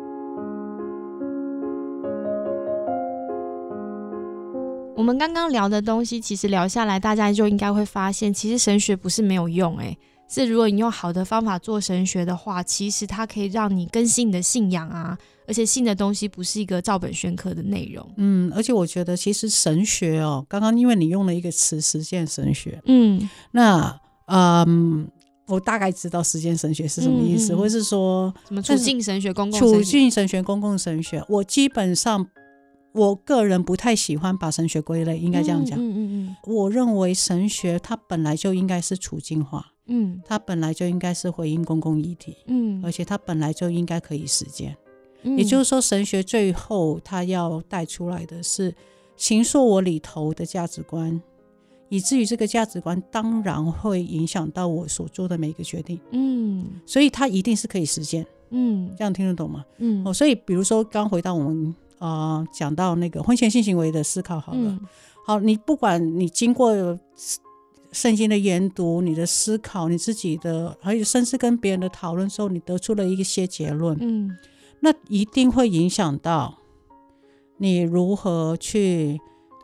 [4.95, 9.97] 我们刚刚聊的东西，其实聊下来，大家就应该会发现，其实神学不是没有用，诶，
[10.29, 18.07] 是如果你用好的方法做神学的话，其实它可以让你更新你的信仰啊，而且信的东西不是一个照本宣科的内容。
[18.17, 25.07] 嗯，而且我觉得其实神学哦，刚刚因为你用了一个词“实践神学”，嗯，那嗯，
[25.47, 32.27] 我大概知道实践神学是什么意思，或是说什么处境神学、公共处境神学、公共神学，我基本上。
[32.93, 35.77] 我个人不太喜欢把神学归类，应该这样讲。
[35.79, 36.35] 嗯嗯嗯。
[36.45, 44.77] 我认为神学它本来就应该是处境化，嗯，它本来就应该是回应公共议题，嗯，而且它本来就应该可以实践。
[45.23, 48.75] 也就是说，神学最后它要带出来的是
[49.15, 51.19] 形塑我里头的价值观，
[51.89, 55.99] 以至于这个价值观当然会影响到我所做的每一个决定。
[56.11, 58.23] 嗯，所以它一定是可以实践。
[58.51, 59.65] 嗯，这样听得懂吗？
[59.77, 60.05] 嗯。
[60.05, 61.73] 哦，所以比如说刚回到我们。
[62.03, 64.77] 啊，讲到那个婚前性行为的思考，好了，
[65.25, 66.99] 好，你不管你经过
[67.93, 74.35] 圣经的研读，你的思考，你自己的，还有甚至跟别人的讨论之后，你得出了一些结论，嗯，
[74.81, 76.57] 那一定会影响到
[77.55, 79.17] 你如何去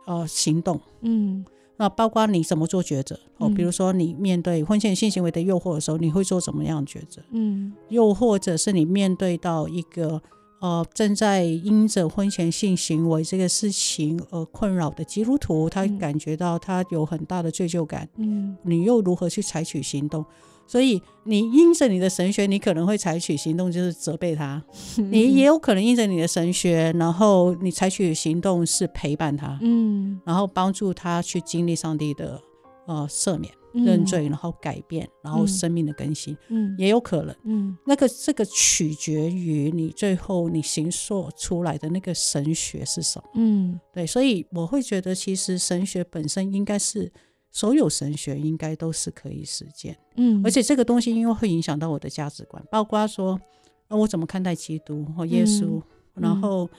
[0.06, 1.44] 呃行动，嗯，
[1.76, 10.22] 那包括你怎么做抉择，哦，比如说你面对婚前性行为的诱惑的时候，你会做怎么样抉择，嗯，又或者是你面对到一个。
[10.60, 20.24] 呃正在因着婚前性行为这个事情而困扰的基督徒，他感觉到他有很大的罪疚感，嗯，你又如何去采取行动？
[20.66, 24.62] 所以你因着你的神学，你可能会采取行动，就是责备他；
[25.10, 32.40] 你也有可能因着你的神学，然后你采取行动是陪伴他，嗯，然后帮助他去经历上帝的
[32.86, 47.12] 呃赦免、认罪，然后改变，然后生命的更新，嗯，也有可能，嗯，那个这个取决于你最后你行说出来的那个神学是什么，嗯，对，所以我会觉得其实神学本身应该是。
[47.52, 53.40] 所有神学应该都是可以实践，嗯，而且这个东西因为会影响到我的价值观，包括说，
[53.88, 55.82] 呃，我怎么看待基督或耶稣，
[56.14, 56.70] 然后，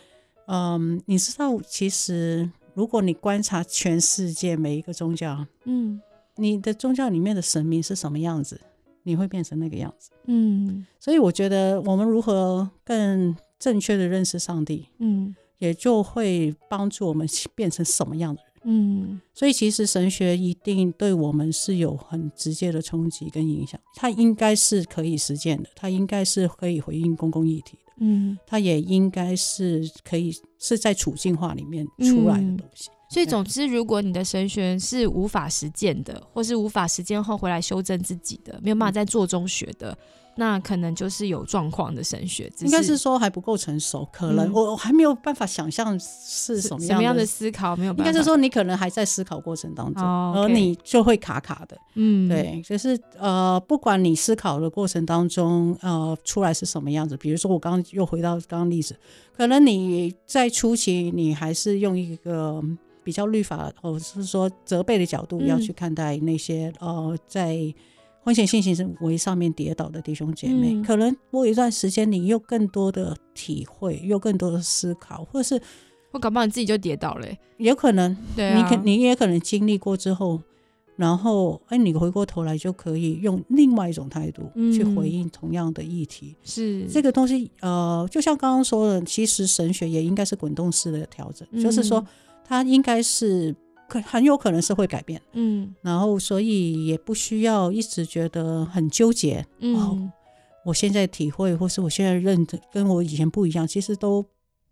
[0.48, 6.00] 嗯，你知道，其实如果你观察全世界每一个宗教，嗯，
[6.36, 8.60] 你的宗教里面的神明是什么样子，
[9.04, 18.52] 你会变成那个样子，嗯，所以我觉得我们如何更正确的认识上帝，嗯，也就会帮助我们变成什么样的人。
[18.64, 32.92] 嗯，所以其实神学一定对我们是有很直接的冲击跟影响，它应该是可以实践的，它应该是可以回应公共议题的，嗯，它也应该是可以是在处境化里面出来的东西。
[33.12, 39.98] 所以总之，如果你的神学是无法实践的，或是无法实践后回来修正自己的，没有办法在做中学的。
[40.38, 50.02] 那可能就是有状况的神学，应该是说还不够成熟，可能我还没有办法想象是什么什么样的思考，没有，应该是说你可能还在思考过程当中，
[50.34, 58.96] 而你就会卡卡的，嗯，对，就是呃，不管你思考的过程当中，呃，出来是什么样子，比如说我刚刚又回到刚刚例子，
[59.36, 62.64] 可能你在初期你还是用一个
[63.04, 67.74] 比较律法或者是说责备的角度要去看待那些呃在。
[68.24, 75.60] 婚前性行为上面跌倒的弟兄姐妹，可能过一段时间，你又更多的体会，又更多的思考，或者是
[76.12, 80.40] 我搞不好你自己就跌倒了，有可能，对，你可你也可能经历过之后，
[80.96, 86.36] 然后哎，你回过头来就可以用另外一种态度去回应同样的议题。
[86.44, 86.86] 是。
[86.88, 92.06] 这个东西，呃，就像刚刚说的，其实神学也应该是滚动式的调整，就是说
[92.44, 93.56] 它应该是。
[93.88, 100.10] 可很有可能是会改变，嗯，然后所以也不需要一直觉得很纠结，嗯，
[100.64, 104.26] 我现在体会或是我现在认的跟我以前不一样，其实都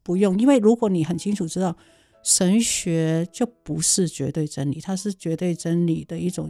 [0.04, 1.76] 不用，因为如果你很清楚知道
[2.24, 6.50] 神学就不是绝对真理，它是绝对真理的一种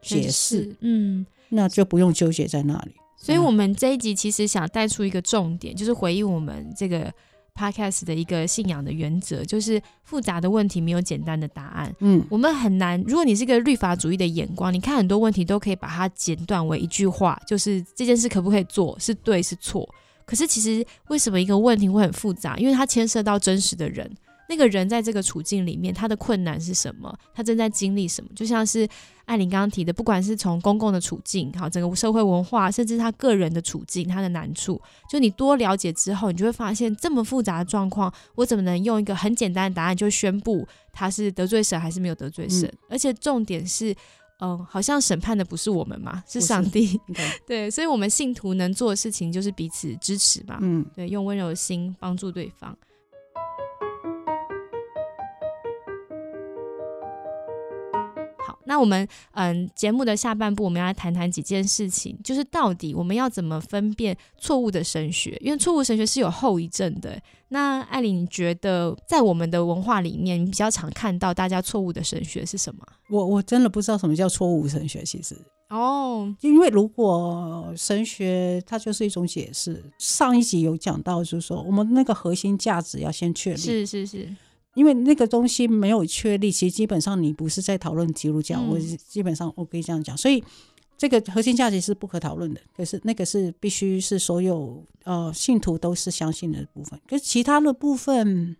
[0.00, 2.92] 解释，嗯，那就不用纠结在那里。
[3.18, 7.12] 所以我们这一集其实想带出一个重点，就是回应我们这个。
[7.56, 11.94] Podcast 的一个信仰的原则就是复杂的问题没有简单的答案。
[12.00, 13.02] 嗯，我们很难。
[13.06, 19.88] 如果你是一个律法主义的眼光，你看很多问题都可以把它简短为一句话，就是这件事可不可以做，是对是错。
[20.24, 22.56] 可是其实为什么一个问题会很复杂？
[22.58, 24.10] 因为它牵涉到真实的人。
[24.48, 27.12] 那个人在这个处境里面，他的困难是什么？
[27.34, 28.30] 他正在经历什么？
[28.34, 28.88] 就像是
[29.24, 34.80] 艾琳刚刚提的，不管是从公共的处境，好，整个社会文化，甚至他个人的处境，他的难处，
[35.10, 42.72] 就你多了解之后，你就会发现这么复杂的状况，我怎么能用一个很简单的答案就宣布他是得罪神还是没有得罪神？
[42.88, 43.92] 而且重点是，
[44.38, 47.00] 嗯，好像审判的不是我们嘛，是上帝。
[47.44, 52.76] 对，所以我们信徒能做的事情就是彼此支持嘛，嗯，对，用温柔的心帮助对方。
[58.66, 65.36] 那我们嗯，节目的下半部我们要来谈谈几件事情，就是到底我们要怎么分辨错误的神学？
[65.40, 67.18] 因为错误神学是有后遗症的。
[67.48, 72.84] 那艾琳，你觉得在我们的文化里面，你比较常看到大家错误的神学是什么？
[73.08, 75.02] 我我真的不知道什么叫错误神学。
[75.04, 75.36] 其实
[75.70, 83.56] 哦，因为如果神学它就是一种解释，上一集有讲到，就是说我们那个核心价值要先确立。
[83.56, 84.28] 是是是。
[84.76, 90.44] 因为那个东西没有确立，其实基本上你不是在讨论基督教，我基本上我可以这样讲，所以
[90.98, 92.60] 这个核心价值是不可讨论的。
[92.76, 98.54] 可是那个是必须是所有呃信徒都是相信的部分，可是其他的部分，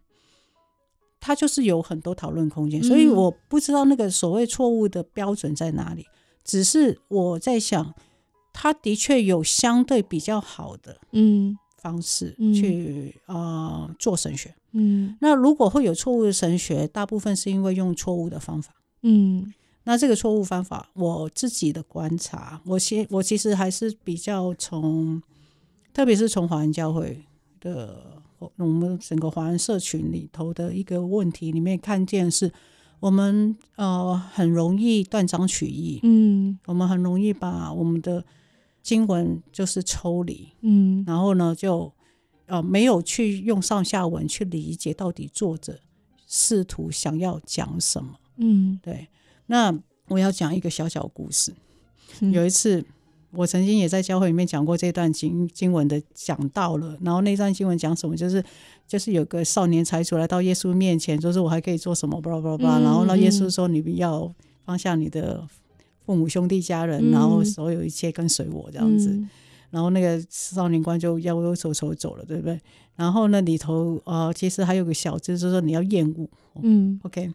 [1.20, 2.82] 它就是有很多讨论空间。
[2.82, 6.06] 所以我不知道那个所谓错误的标准在哪里，
[6.42, 7.94] 只是我在想，
[8.54, 14.54] 他的确有相对比较好的嗯方式去呃做神学。
[14.72, 18.74] 嗯，那如果会有错误的神学，大部分是因为用错误的方法。
[19.02, 19.52] 嗯，
[19.84, 25.22] 那这个错误方法，我自己的观察，我先我其实还是比较从，
[25.94, 27.24] 特别是从华人教会
[27.60, 28.20] 的
[28.56, 32.52] 我们整个华人社群里头的一个问题里面看见，是
[33.00, 36.00] 我们呃很容易断章取义。
[36.02, 38.24] 嗯，我们很容易把我们的
[38.86, 40.48] 经文就是抽离。
[40.62, 41.92] 嗯，然后呢就。
[42.48, 45.80] 呃没有去用上下文去理解到底作者
[46.28, 48.10] 试图想要讲什么。
[48.36, 49.08] 嗯，对。
[49.46, 49.76] 那
[50.06, 51.52] 我要讲一个小小故事。
[52.20, 52.84] 有一次，
[53.32, 58.40] 我曾经也在教会里面讲过这段经经文的讲到了，然后那段经文讲什么，就是
[58.86, 62.78] 就是有个少年财主来到耶稣面前，说是我还可以做什么，巴拉巴拉巴拉。
[62.78, 64.32] 然后那耶稣说：“你不要
[64.64, 65.44] 放下你的
[66.06, 69.20] 父母兄弟家人，然后所有一切跟随我这样子。”
[69.68, 72.58] 然后那个少年官就悠悠愁愁走了，对不对？
[72.94, 76.26] 然后那里头呃，其实还有个小字，就是说你要厌恶，
[76.62, 77.30] 嗯，OK。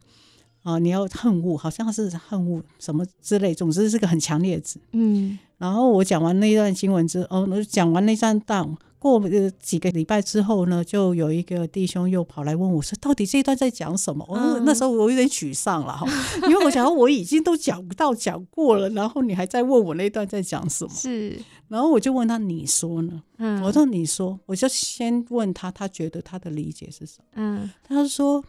[0.64, 4.80] 啊，你要恨恶，好像是恨恶什么之类，总之是个很强烈的字。
[4.94, 16.06] 嗯，然后我讲完那一段经文之后，哦讲完那段档，过呃几个礼拜之后呢，就有一个弟兄又跑来问我说：“到底这一段在讲什么？”我那时候我有点沮丧了哈，
[16.48, 20.92] 因为我想我已经都讲到讲过了，然后你还在问我那段在讲什么？
[20.94, 21.36] 是，
[21.68, 27.26] 然后我就问他：“你说呢？”嗯，我说：“你说。”我就先问他，他觉得他的理解是什么？
[27.36, 28.44] 嗯，他说：“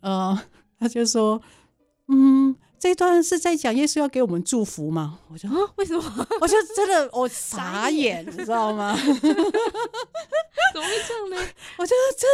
[0.00, 0.40] 呃。”
[0.82, 1.40] 他就说
[2.10, 6.02] ：“嗯，这段是在讲耶稣要给我们祝福吗？”我说：“啊，为什么？”
[6.42, 8.92] 我就真的我傻眼，你知道吗？
[8.98, 11.36] 怎么会这样呢？
[11.78, 12.26] 我觉得这，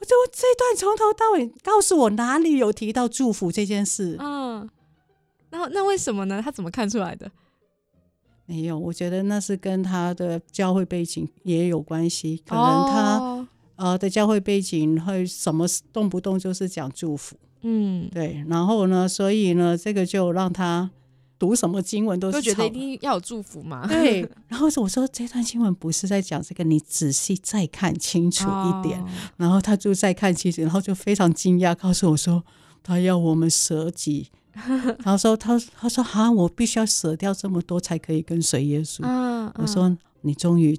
[0.00, 4.16] 我就这段从头到尾告诉我哪里有提到祝福这件事。
[4.18, 4.68] 嗯，
[5.50, 6.42] 那那为什么呢？
[6.42, 7.30] 他怎么看出来的？
[8.46, 12.42] 没有，我觉得那是跟他的教会背景也有关系。
[12.44, 17.36] 可能他呃的教会背景会什么动不动就是讲祝福。
[17.62, 20.90] 嗯，对，然后呢，所以呢，这个就让他
[21.38, 23.86] 读什么经文都是觉得一定要有祝福嘛。
[23.86, 29.04] 对， 然后我说这段经文不是在讲这个，你仔细再看清楚一点。
[29.36, 32.44] 然后他就再看清楚，然后就非常惊讶，告诉我说
[32.82, 34.28] 他要我们舍己。
[34.54, 39.02] 然后说他他说哈，我必须要舍掉这么多才可以跟随耶稣。
[39.56, 40.78] 我说你终于。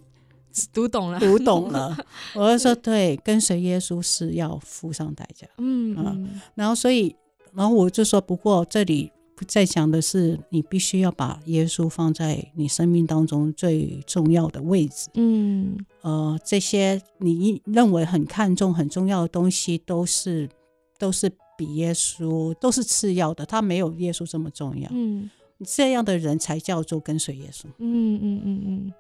[0.72, 1.98] 读懂了，读懂了。
[2.36, 5.48] 我就说，对，跟随耶稣是要付上代价。
[5.58, 6.42] 嗯嗯。
[6.56, 7.16] 然后，所以，
[7.54, 9.12] 然后我就说，不过这里
[9.48, 15.10] 在讲的是，你必须要把耶稣放在你生命当中最重要的位置。
[15.16, 15.78] 嗯。
[16.02, 20.50] 呃，这些你认为很看重、很重要的东西，都是
[21.00, 24.88] 都是比耶稣都是次要的，他没有耶稣这么重要。
[24.92, 25.30] 嗯。
[25.66, 27.68] 这样的人才叫做跟随耶稣。
[27.78, 28.94] 嗯嗯嗯嗯。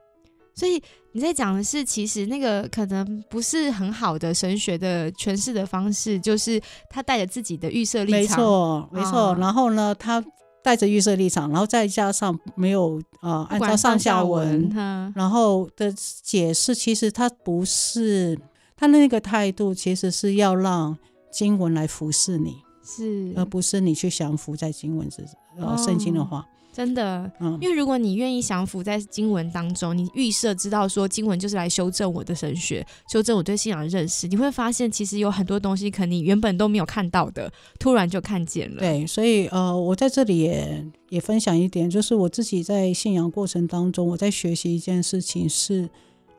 [0.55, 0.81] 所以
[1.13, 9.35] 你在讲的是，其实那个可能不是很好的神学的诠释的方式，就是他带着自己的预设立场，没错，没错。
[9.39, 10.23] 然后呢，他
[10.63, 14.69] 带着预设立场，然后再加上没有啊，按照上下文，
[15.15, 18.39] 然后的解释，其实他不是
[18.75, 20.97] 他那个态度，其实是要让
[21.31, 25.25] 经文来服侍你，是，而不是你去降服在经文之
[25.59, 26.45] 呃圣经的话。
[26.73, 38.79] 真的，因为如果你愿意降服在经文当中，你预设知道说经文就是来修正我的神学，修正我对信仰的认识，你会发现其实有很多东西可能你原本都没有看到的，突然就看见了。
[38.79, 45.87] 对，所以呃，我在这里也也分享一点，就是我自己在信仰过程当中，我在学习一件事情，是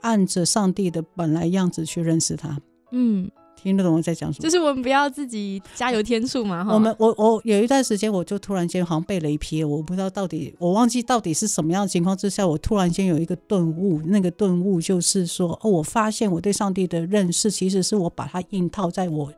[0.01, 2.59] 按着上帝的本来样子去认识他。
[2.91, 3.30] 嗯。
[3.65, 4.43] 听得懂我在讲什么？
[4.43, 6.65] 就是我们不要自己加油添醋嘛。
[6.71, 14.01] 我们我我有一段时间，我就突然间好像被雷劈，我不知道到底，我忘记到底是什么样的情况之下，我突然间有一个顿悟。
[14.05, 19.33] 那个顿悟就是说，哦，我发现我对上帝的认识，其实是我把它硬套在我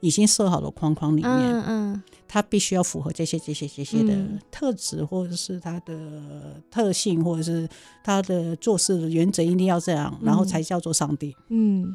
[0.00, 1.30] 已经设好的框框里面。
[1.30, 2.02] 嗯嗯。
[2.28, 4.16] 他必须要符合这些这些这些的
[4.50, 7.68] 特质，或者是它的特性，或者是
[8.02, 11.36] 它的做事的原则，一定要这样，然后才叫做上帝。
[11.50, 11.94] 嗯。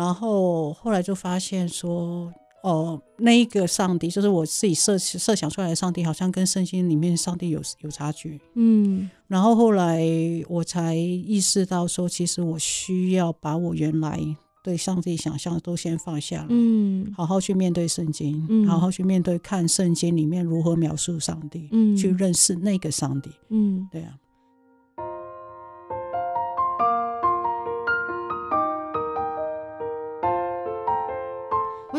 [0.00, 2.32] 然后后来就发现说，
[2.62, 8.40] 哦，那一个上帝就是我自己设设想出来的上帝，好像跟圣经里面上帝有有差距。
[8.54, 10.02] 嗯，然后后来
[10.48, 14.18] 我才意识到说，其实我需要把我原来
[14.64, 24.14] 对上帝想象都先放下，嗯，好好去面对圣经，嗯，好好去面对看圣经里面如何描述上帝，嗯，去认识那个上帝，嗯，对啊。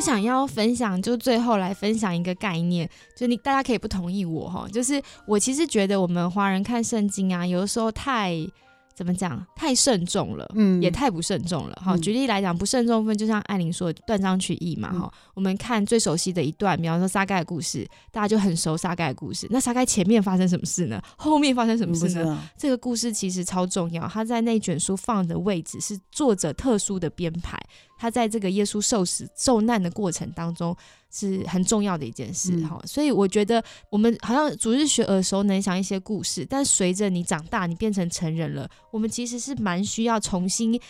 [0.01, 8.35] 我想要分享，就最后来分享一个概念，就你大家可以不同意我哈，就是我其实觉得我们华人看圣经啊，有的时候太。
[8.93, 9.43] 怎么讲？
[9.55, 11.81] 太慎重了，嗯，也太不慎重了。
[11.83, 14.91] 哈，举例来讲，不慎重分就像艾琳说，断章取义嘛。
[14.91, 19.47] 哈，我们看最熟悉的一段，比方说撒盖的故事，大家就很熟撒盖的故事。
[19.49, 21.01] 那撒盖前面发生什么事呢？
[21.15, 22.37] 后面发生什么事呢？
[22.57, 27.57] 这个故事其实超重要，它在那卷书放的位置是作者特殊的编排。
[28.01, 30.75] 他在这个耶稣受死受难的过程当中
[31.11, 40.81] 是很重要的一件事哈，所以我觉得我们好像主日学耳熟能详一些故事，但随着你长大，你变成成人了，我们其实是蛮需要重新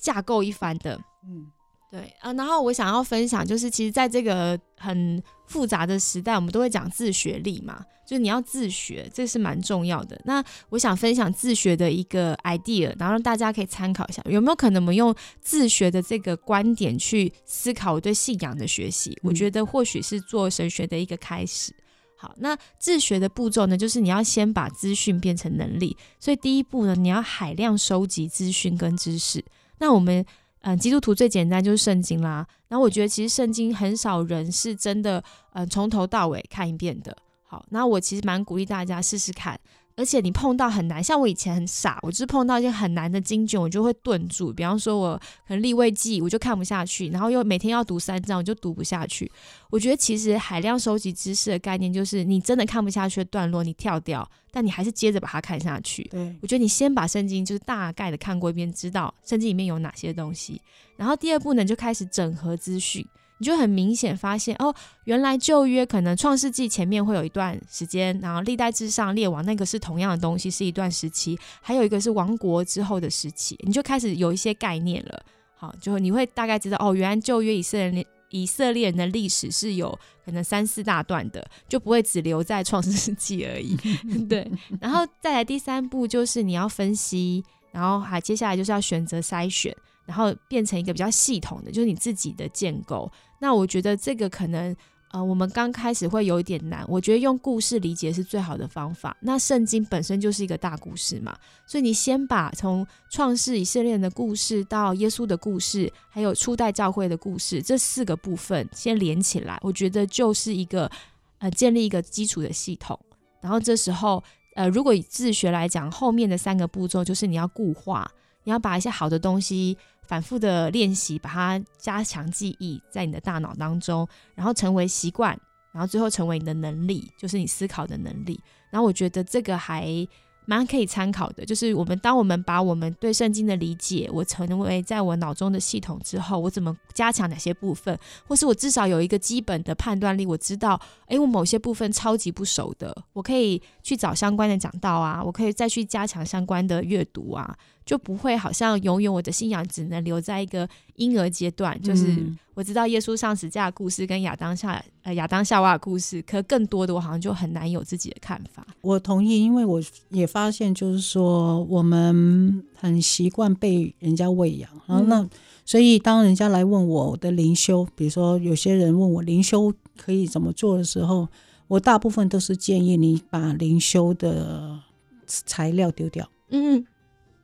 [0.00, 0.98] 架构一番的。
[1.28, 1.52] 嗯。
[1.90, 10.20] 对啊，然后我想要分享，就是其实在这个很复杂的时代，我们都会讲自学力嘛，就是你要自学，这是蛮重要的。
[10.24, 19.18] 那我想分享自学的一个 idea，然后让大家可以参考一下，有没有可能我们用自学的这个观点去思考我对信仰的学习？
[19.22, 21.74] 我觉得或许是做神学的一个开始。
[22.16, 29.44] 好，那自学的步骤呢，就是你要先把资讯变成能力，所以第一步呢，你要海量收集资讯跟知识。
[29.78, 30.24] 那我们。
[30.66, 32.46] 嗯，基督徒最简单就是圣经啦。
[32.68, 37.14] 然后我觉得其实圣经很少人是真的，嗯，从头到尾看一遍的。
[37.42, 39.60] 好，那我其实蛮鼓励大家试试看。
[39.96, 44.52] 而且你碰到很难，像我以前很傻，我就是碰到一些很难的经卷，我就会顿住。
[44.52, 45.16] 比方说，我
[45.46, 49.30] 可能立位记，我就看不下去，然后又每天要读三章，我就读不下去。
[49.70, 56.02] 我觉得其实海量收集知识的概念，就是你真的看不下去的段落，你跳掉，但你还是接着把它看下去。
[56.10, 60.60] 对，我觉得你先把圣经就是大概的看过一遍，知道圣经里面有哪些东西，
[60.96, 63.06] 然后第二步呢，就开始整合资讯。
[63.44, 64.74] 你就很明显发现哦，
[65.04, 75.22] 原来旧约可能创世纪前面会有一段时间，然后历代之上列王那个是同样的东西，是一段时期，还有一个是亡国之后的时期，你就开始有一些概念了。
[75.54, 79.90] 好，就你会大概知道哦，原来旧约以色列以色列人的历史是有
[80.24, 83.76] 可能三四大段的，就不会只留在创世纪而已。
[84.26, 89.76] 对，然后再来第三步就是你要分析，然后还接下来就是要选择筛选。
[90.06, 93.10] 然后变成一个比较系统的，就是你自己的建构。
[93.40, 94.74] 那我觉得这个可能，
[95.12, 96.84] 呃，我们刚开始会有一点难。
[96.88, 99.16] 我觉得用故事理解是最好的方法。
[99.20, 101.36] 那圣经本身就是一个大故事嘛，
[101.66, 110.90] 所以你先把从创世以色列的故事到耶稣的故事，还有初代教会的故事这四个部分先连起来，我觉得就是一个
[111.38, 112.98] 呃建立一个基础的系统。
[113.40, 114.22] 然后这时候，
[114.56, 118.10] 呃，如果以自学来讲，后面的三个步骤就是你要固化，
[118.44, 119.76] 你要把一些好的东西。
[120.06, 125.38] 反复的练习，把它加强记忆在你的大脑当中，然后成为习惯，
[125.72, 128.40] 然后最后成为你的能力，就是你思考的能力。
[128.70, 130.06] 然后我觉得这个还。
[130.46, 137.98] 蛮可以参考的，就是我们当我们把我们对圣经的理解，我成为在我脑中的系统之后，我怎么加强哪些部分，
[138.28, 152.24] 或是我至少有一个基本的判断力，我知道，诶，我某些部分超级不熟的，我可以去找相关的讲道啊，我可以再去加强相关的阅读啊，就不会好像永远我的信仰只能留在一个婴儿阶段，就是。
[152.56, 158.64] 我知道耶稣上十架的故事跟亚当夏呃亚当夏娃的故事，可更多的我好像就很难有自己的看法。
[158.80, 165.28] 我同意，因为我也发现，就是说我们很习惯被人家喂养，然后那
[165.64, 171.26] 所以当人家来问我的灵修，比如说有些人问我灵修可以怎么做的时候，
[171.66, 174.78] 我大部分都是建议你把灵修的
[175.26, 176.30] 材料丢掉。
[176.50, 176.86] 嗯。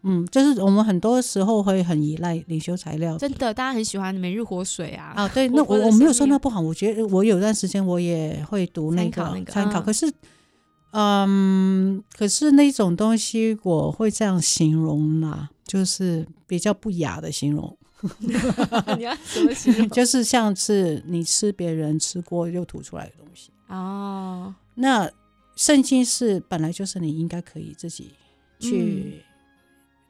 [0.03, 5.13] 嗯，就是我们很多时候会很依赖领修材料，真的，大家很喜欢每日活水啊。
[5.15, 10.11] 啊，对，那我我没有说那不好，我觉得我有段时间我也会读那个参考，可是，
[10.93, 17.77] 嗯，可是那种东西我会这样形容啦，就是比较不雅的形容。
[18.97, 19.87] 你要怎么形容？
[19.91, 24.55] 就是像是你吃别人吃过又吐出来的东西哦。
[24.77, 25.11] 那
[25.57, 28.13] 圣经是本来就是你应该可以自己
[28.59, 29.23] 去。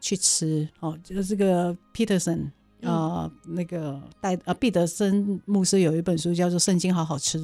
[0.01, 2.51] 去吃哦，就是这个 Peterson
[2.82, 7.38] 啊，那个戴啊毕德森牧师有一本书叫做《圣经好好吃》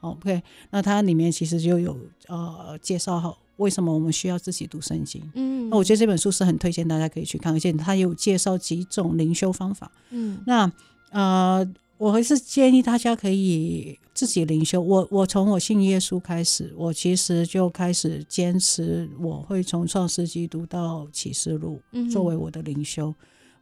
[0.00, 1.98] 哦，OK，那它里面其实就有
[2.28, 5.22] 呃介绍好为什么我们需要自己读圣经。
[5.34, 9.90] 嗯，那我觉得这本书是很推荐大家可以去看，而且它有介绍几种灵修方法。
[10.10, 10.70] 嗯，那
[11.10, 11.66] 呃。
[12.02, 14.80] 我还是建议大家可以自己灵修。
[14.80, 21.80] 我我从我信耶稣开始，我其实就开始坚持，我会从创世纪读到启示录
[22.10, 23.14] 作为我的灵修，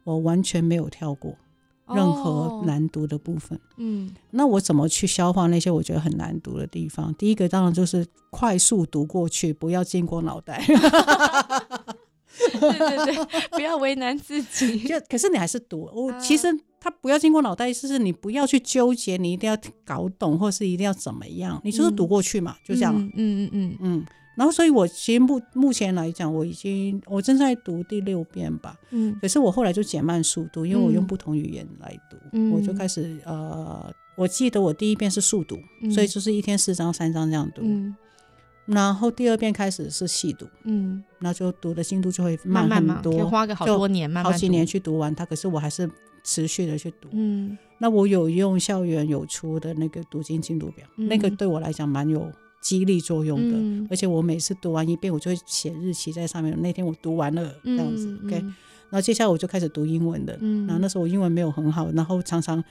[0.03, 1.37] 我完全没有跳过
[1.89, 3.59] 任何难读的部分。
[3.77, 7.13] 嗯，那我怎么去消化那些我觉得很难读的地方？
[7.13, 10.65] 第一个当然就是快速读过去，不要经过脑袋。
[12.59, 13.15] 对对对，
[13.51, 14.79] 不要为难自己。
[14.79, 16.47] 就可是你还是读，我其实。
[16.83, 19.55] 他不要经过脑袋，意思是你不要去纠结，你一定要
[19.85, 22.91] 搞懂，或是一定要怎么样，你就是读过去嘛，就这样。
[22.97, 24.05] 嗯嗯嗯嗯。
[24.35, 28.75] 然后，所以我其实目目前来讲，我已经我正在读第六遍吧。
[28.89, 29.15] 嗯。
[29.21, 32.17] 可是我后来就减慢速度，因为我用不同语言来读，
[32.51, 35.59] 我就开始呃，我记得我第一遍是速读，
[35.93, 37.61] 所以就是一天四章三章这样读。
[37.63, 37.95] 嗯。
[38.65, 45.23] 然后第二遍开始是细读，嗯，那就读的进度就会慢很多，花个好多年，慢好几年去读完它。
[45.23, 45.87] 可是我还是。
[46.23, 56.55] 持续的去读，嗯，那我有用校园有出的那个读经进度表，那个对我来讲蛮有激励作用的，而且我每次读完一遍，我就会写日期在上面。
[56.61, 58.35] 那天我读完了这样子，OK。
[58.35, 62.63] 然后接下来我就开始读英文的，嗯，然后那时候我英文没有很好，然后常常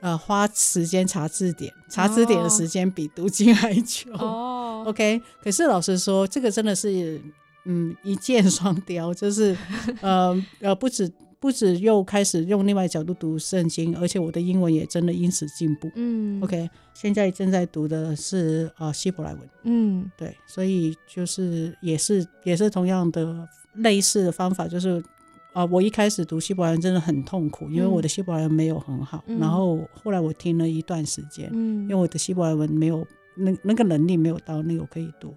[0.00, 4.12] 呃花时间查字典，查字典的时间比读经还久。
[4.14, 7.20] 哦，OK，可是老实说，这个真的是
[7.64, 9.54] 嗯一箭双雕，就是
[10.00, 11.12] 呃呃不止。
[11.44, 15.90] 不止又开始用另外角度读圣经，而且我的英文也真的因此进步。
[15.94, 19.42] 嗯，OK，现在正在读的是啊希伯来文。
[19.64, 25.04] 嗯，对，所以就是也是也是同样的类似的方法，就是
[25.52, 29.22] 啊我一开始读希伯来文真的很痛苦，因为我的希伯来文没有很好。
[29.38, 35.34] 然后后来我听了一段时间，嗯，因为我的希伯来文没有那那个能力没有到那个可以读。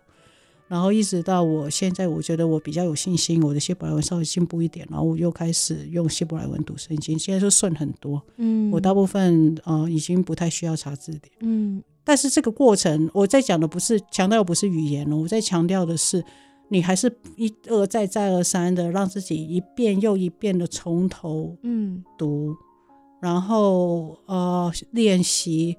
[0.68, 8.22] 然后一直到我现在，我觉得我比较有信心，我的希伯来文稍微进步一点，然后我又开始用希伯来文读圣经，现在就顺很多。
[8.36, 11.32] 嗯，我大部分呃已经不太需要查字典。
[11.40, 16.24] 嗯，但是这个过程我在讲的不是强调不是语言了，我在强调的是
[16.70, 22.54] 你还是一而再再而三的让自己一遍又一遍的从头嗯读，
[23.22, 25.78] 然后呃练习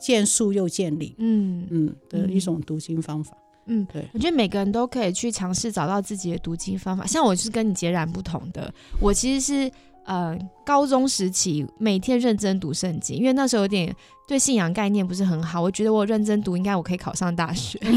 [0.00, 3.36] 见树又见林嗯嗯的一种读经方法。
[3.36, 3.47] 嗯，
[3.92, 7.06] 对，我觉得每个人都可以去尝试找到自己的读经方法。
[7.06, 9.70] 像我是跟你截然不同的，我其实是
[10.04, 13.94] 呃高中时期每天认真读圣经，因为那时候有点
[14.26, 17.78] 对信仰概念不是很好，我觉得我认真读应该我可以考上大学。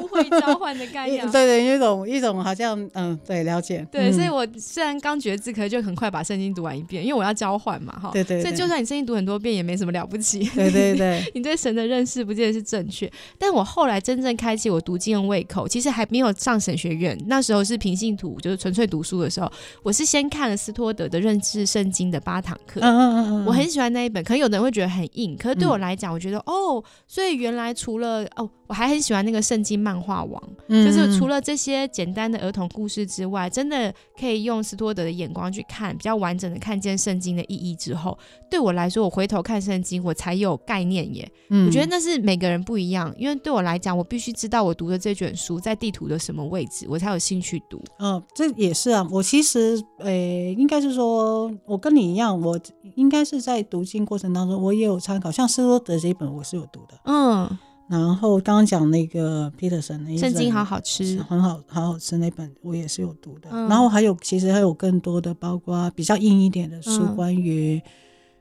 [0.00, 3.86] 互惠交换的概念，对对，一种一种好像嗯，对，了解。
[3.90, 8.10] 对，所以我虽然刚觉字，可就很快把圣经读完一遍，因为我要交换嘛，哈。
[8.12, 8.40] 对对。
[8.40, 10.40] 所以就算你圣经读很多遍，也没什么了不起。
[10.54, 11.22] 对对对。
[11.34, 19.50] 你对神的认识不见得是正确，但我后来真正开启我读经的胃口，其实还没有上神学院，那时候是平信徒，就是纯粹读书的时候，
[19.82, 22.80] 我是先看了斯托德的认识圣经的八堂课。
[22.80, 23.44] 嗯嗯嗯嗯。
[23.46, 28.48] 我很喜欢那一本，可能有的人会觉得很硬，可是对我来讲，我觉得哦，所以原来除了哦。
[28.72, 38.16] 我还很喜欢那个圣经漫画王，就是除了这些简单的儿童故事之外，真的可以用斯托德的眼光去看，比较完整的看见圣经的意义之后，
[38.50, 41.30] 对我来说，我回头看圣经，我才有概念耶。
[41.50, 47.78] 我觉得那是每个人不一样，因为对我来讲，我必须知道我读的这卷书在地图的什么位置，我才有兴趣读。
[47.98, 49.06] 嗯，这也是啊。
[49.10, 52.58] 我其实，诶，应该是说，我跟你一样，我
[52.94, 56.98] 应该是在读经过程当中，我也有参考，像斯托德这一本，我是有读的。
[57.04, 57.58] 嗯。
[57.98, 63.50] 然后刚刚讲那个 Peterson 那圣经好好吃，很好，好好吃那本我也是有读的。
[63.68, 67.80] 然后还有其实还有更多的，包括比较硬一点的书，关于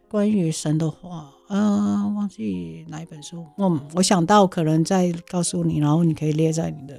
[0.08, 3.45] 关于神的话，嗯，忘记哪一本书。
[3.58, 6.97] 嗯，我想到可能再告诉你，然后你可以列在你的。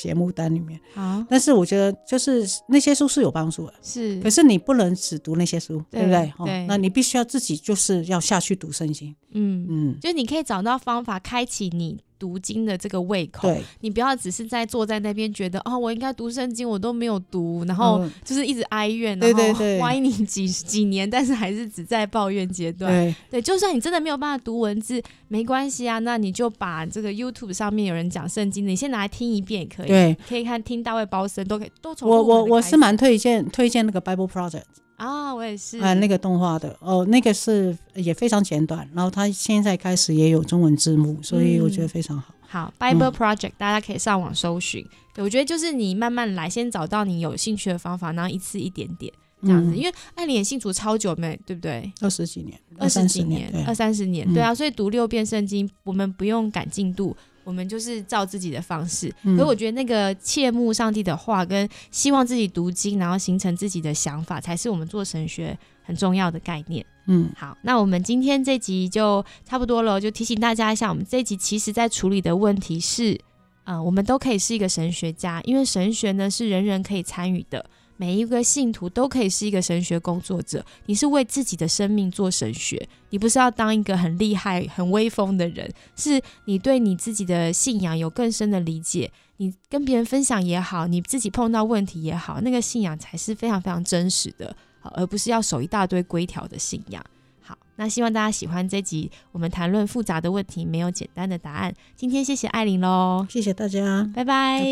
[0.00, 6.32] 节目单里面，好，但是我觉得就是那些书是有帮助的，是，可是你不能只读那些书，对不对？
[6.46, 9.66] 对，那你必须要自己就是要下去读圣经，嗯。
[9.68, 12.00] 嗯，就你可以找到方法开启你。
[12.20, 22.92] 读经的这个胃口，你不要只是在坐在那边觉得哦，我应该读圣经，我都没有读，然后就是一直哀怨，然后歪你几几年，但是还是只在抱怨阶段。
[22.92, 29.88] 对，对，就算你真的没有办法读文字，没关系啊，那你就把这个 YouTube 上面有人讲圣经，你先拿来听一遍也可以。
[29.88, 34.64] 对，可以看听大卫包森，都可以都从我我我是蛮推荐推荐那个 Bible Project。
[35.00, 42.34] 啊，我也是啊，那个动画的哦，那个是也非常简短，然后它现在开始也有中文字幕，所以我觉得非常好。
[42.46, 44.86] 好，Bible Project，大家可以上网搜寻。
[45.14, 49.10] 对，我觉得就是你慢慢来，先找到你有兴趣的方法，然后一次一点点
[49.42, 49.74] 这样子。
[49.74, 51.90] 因为爱莲信主超久没，对不对？
[52.02, 54.54] 二十几年，二十几年，二三十年，对啊。
[54.54, 57.16] 所以读六遍圣经，我们不用赶进度。
[57.50, 66.86] 我们就是照自己的方式，所以我觉得那个切慕上帝的话，跟希望自己读经，然后形成自己的想法，才是我们做神学很重要的概念。
[67.08, 73.20] 嗯，好，那我们今天这集就差不多了，就提醒大家一下，我们这集其实在处理的问题是，
[73.64, 77.66] 啊，我们都可以是一个神学家，因为神学呢是人人可以参与的。
[78.00, 80.64] 每一个信徒都可以是一个神学工作者。
[80.86, 89.12] 你是为自己的生命做神学，你不是要当一个很厉害、很威风的人，是你对你自己的信仰有更深的理解。
[89.36, 97.04] 你跟别人分享也好，你自己碰到问题也好，那个信仰才是非常非常真实的，而不是要守一大堆规条的信仰。
[97.42, 101.74] 好，那希望大家喜欢这集，我们谈论复杂的问题，没有简单的答案。
[101.94, 104.64] 今天谢谢艾琳喽，谢谢大家，拜拜。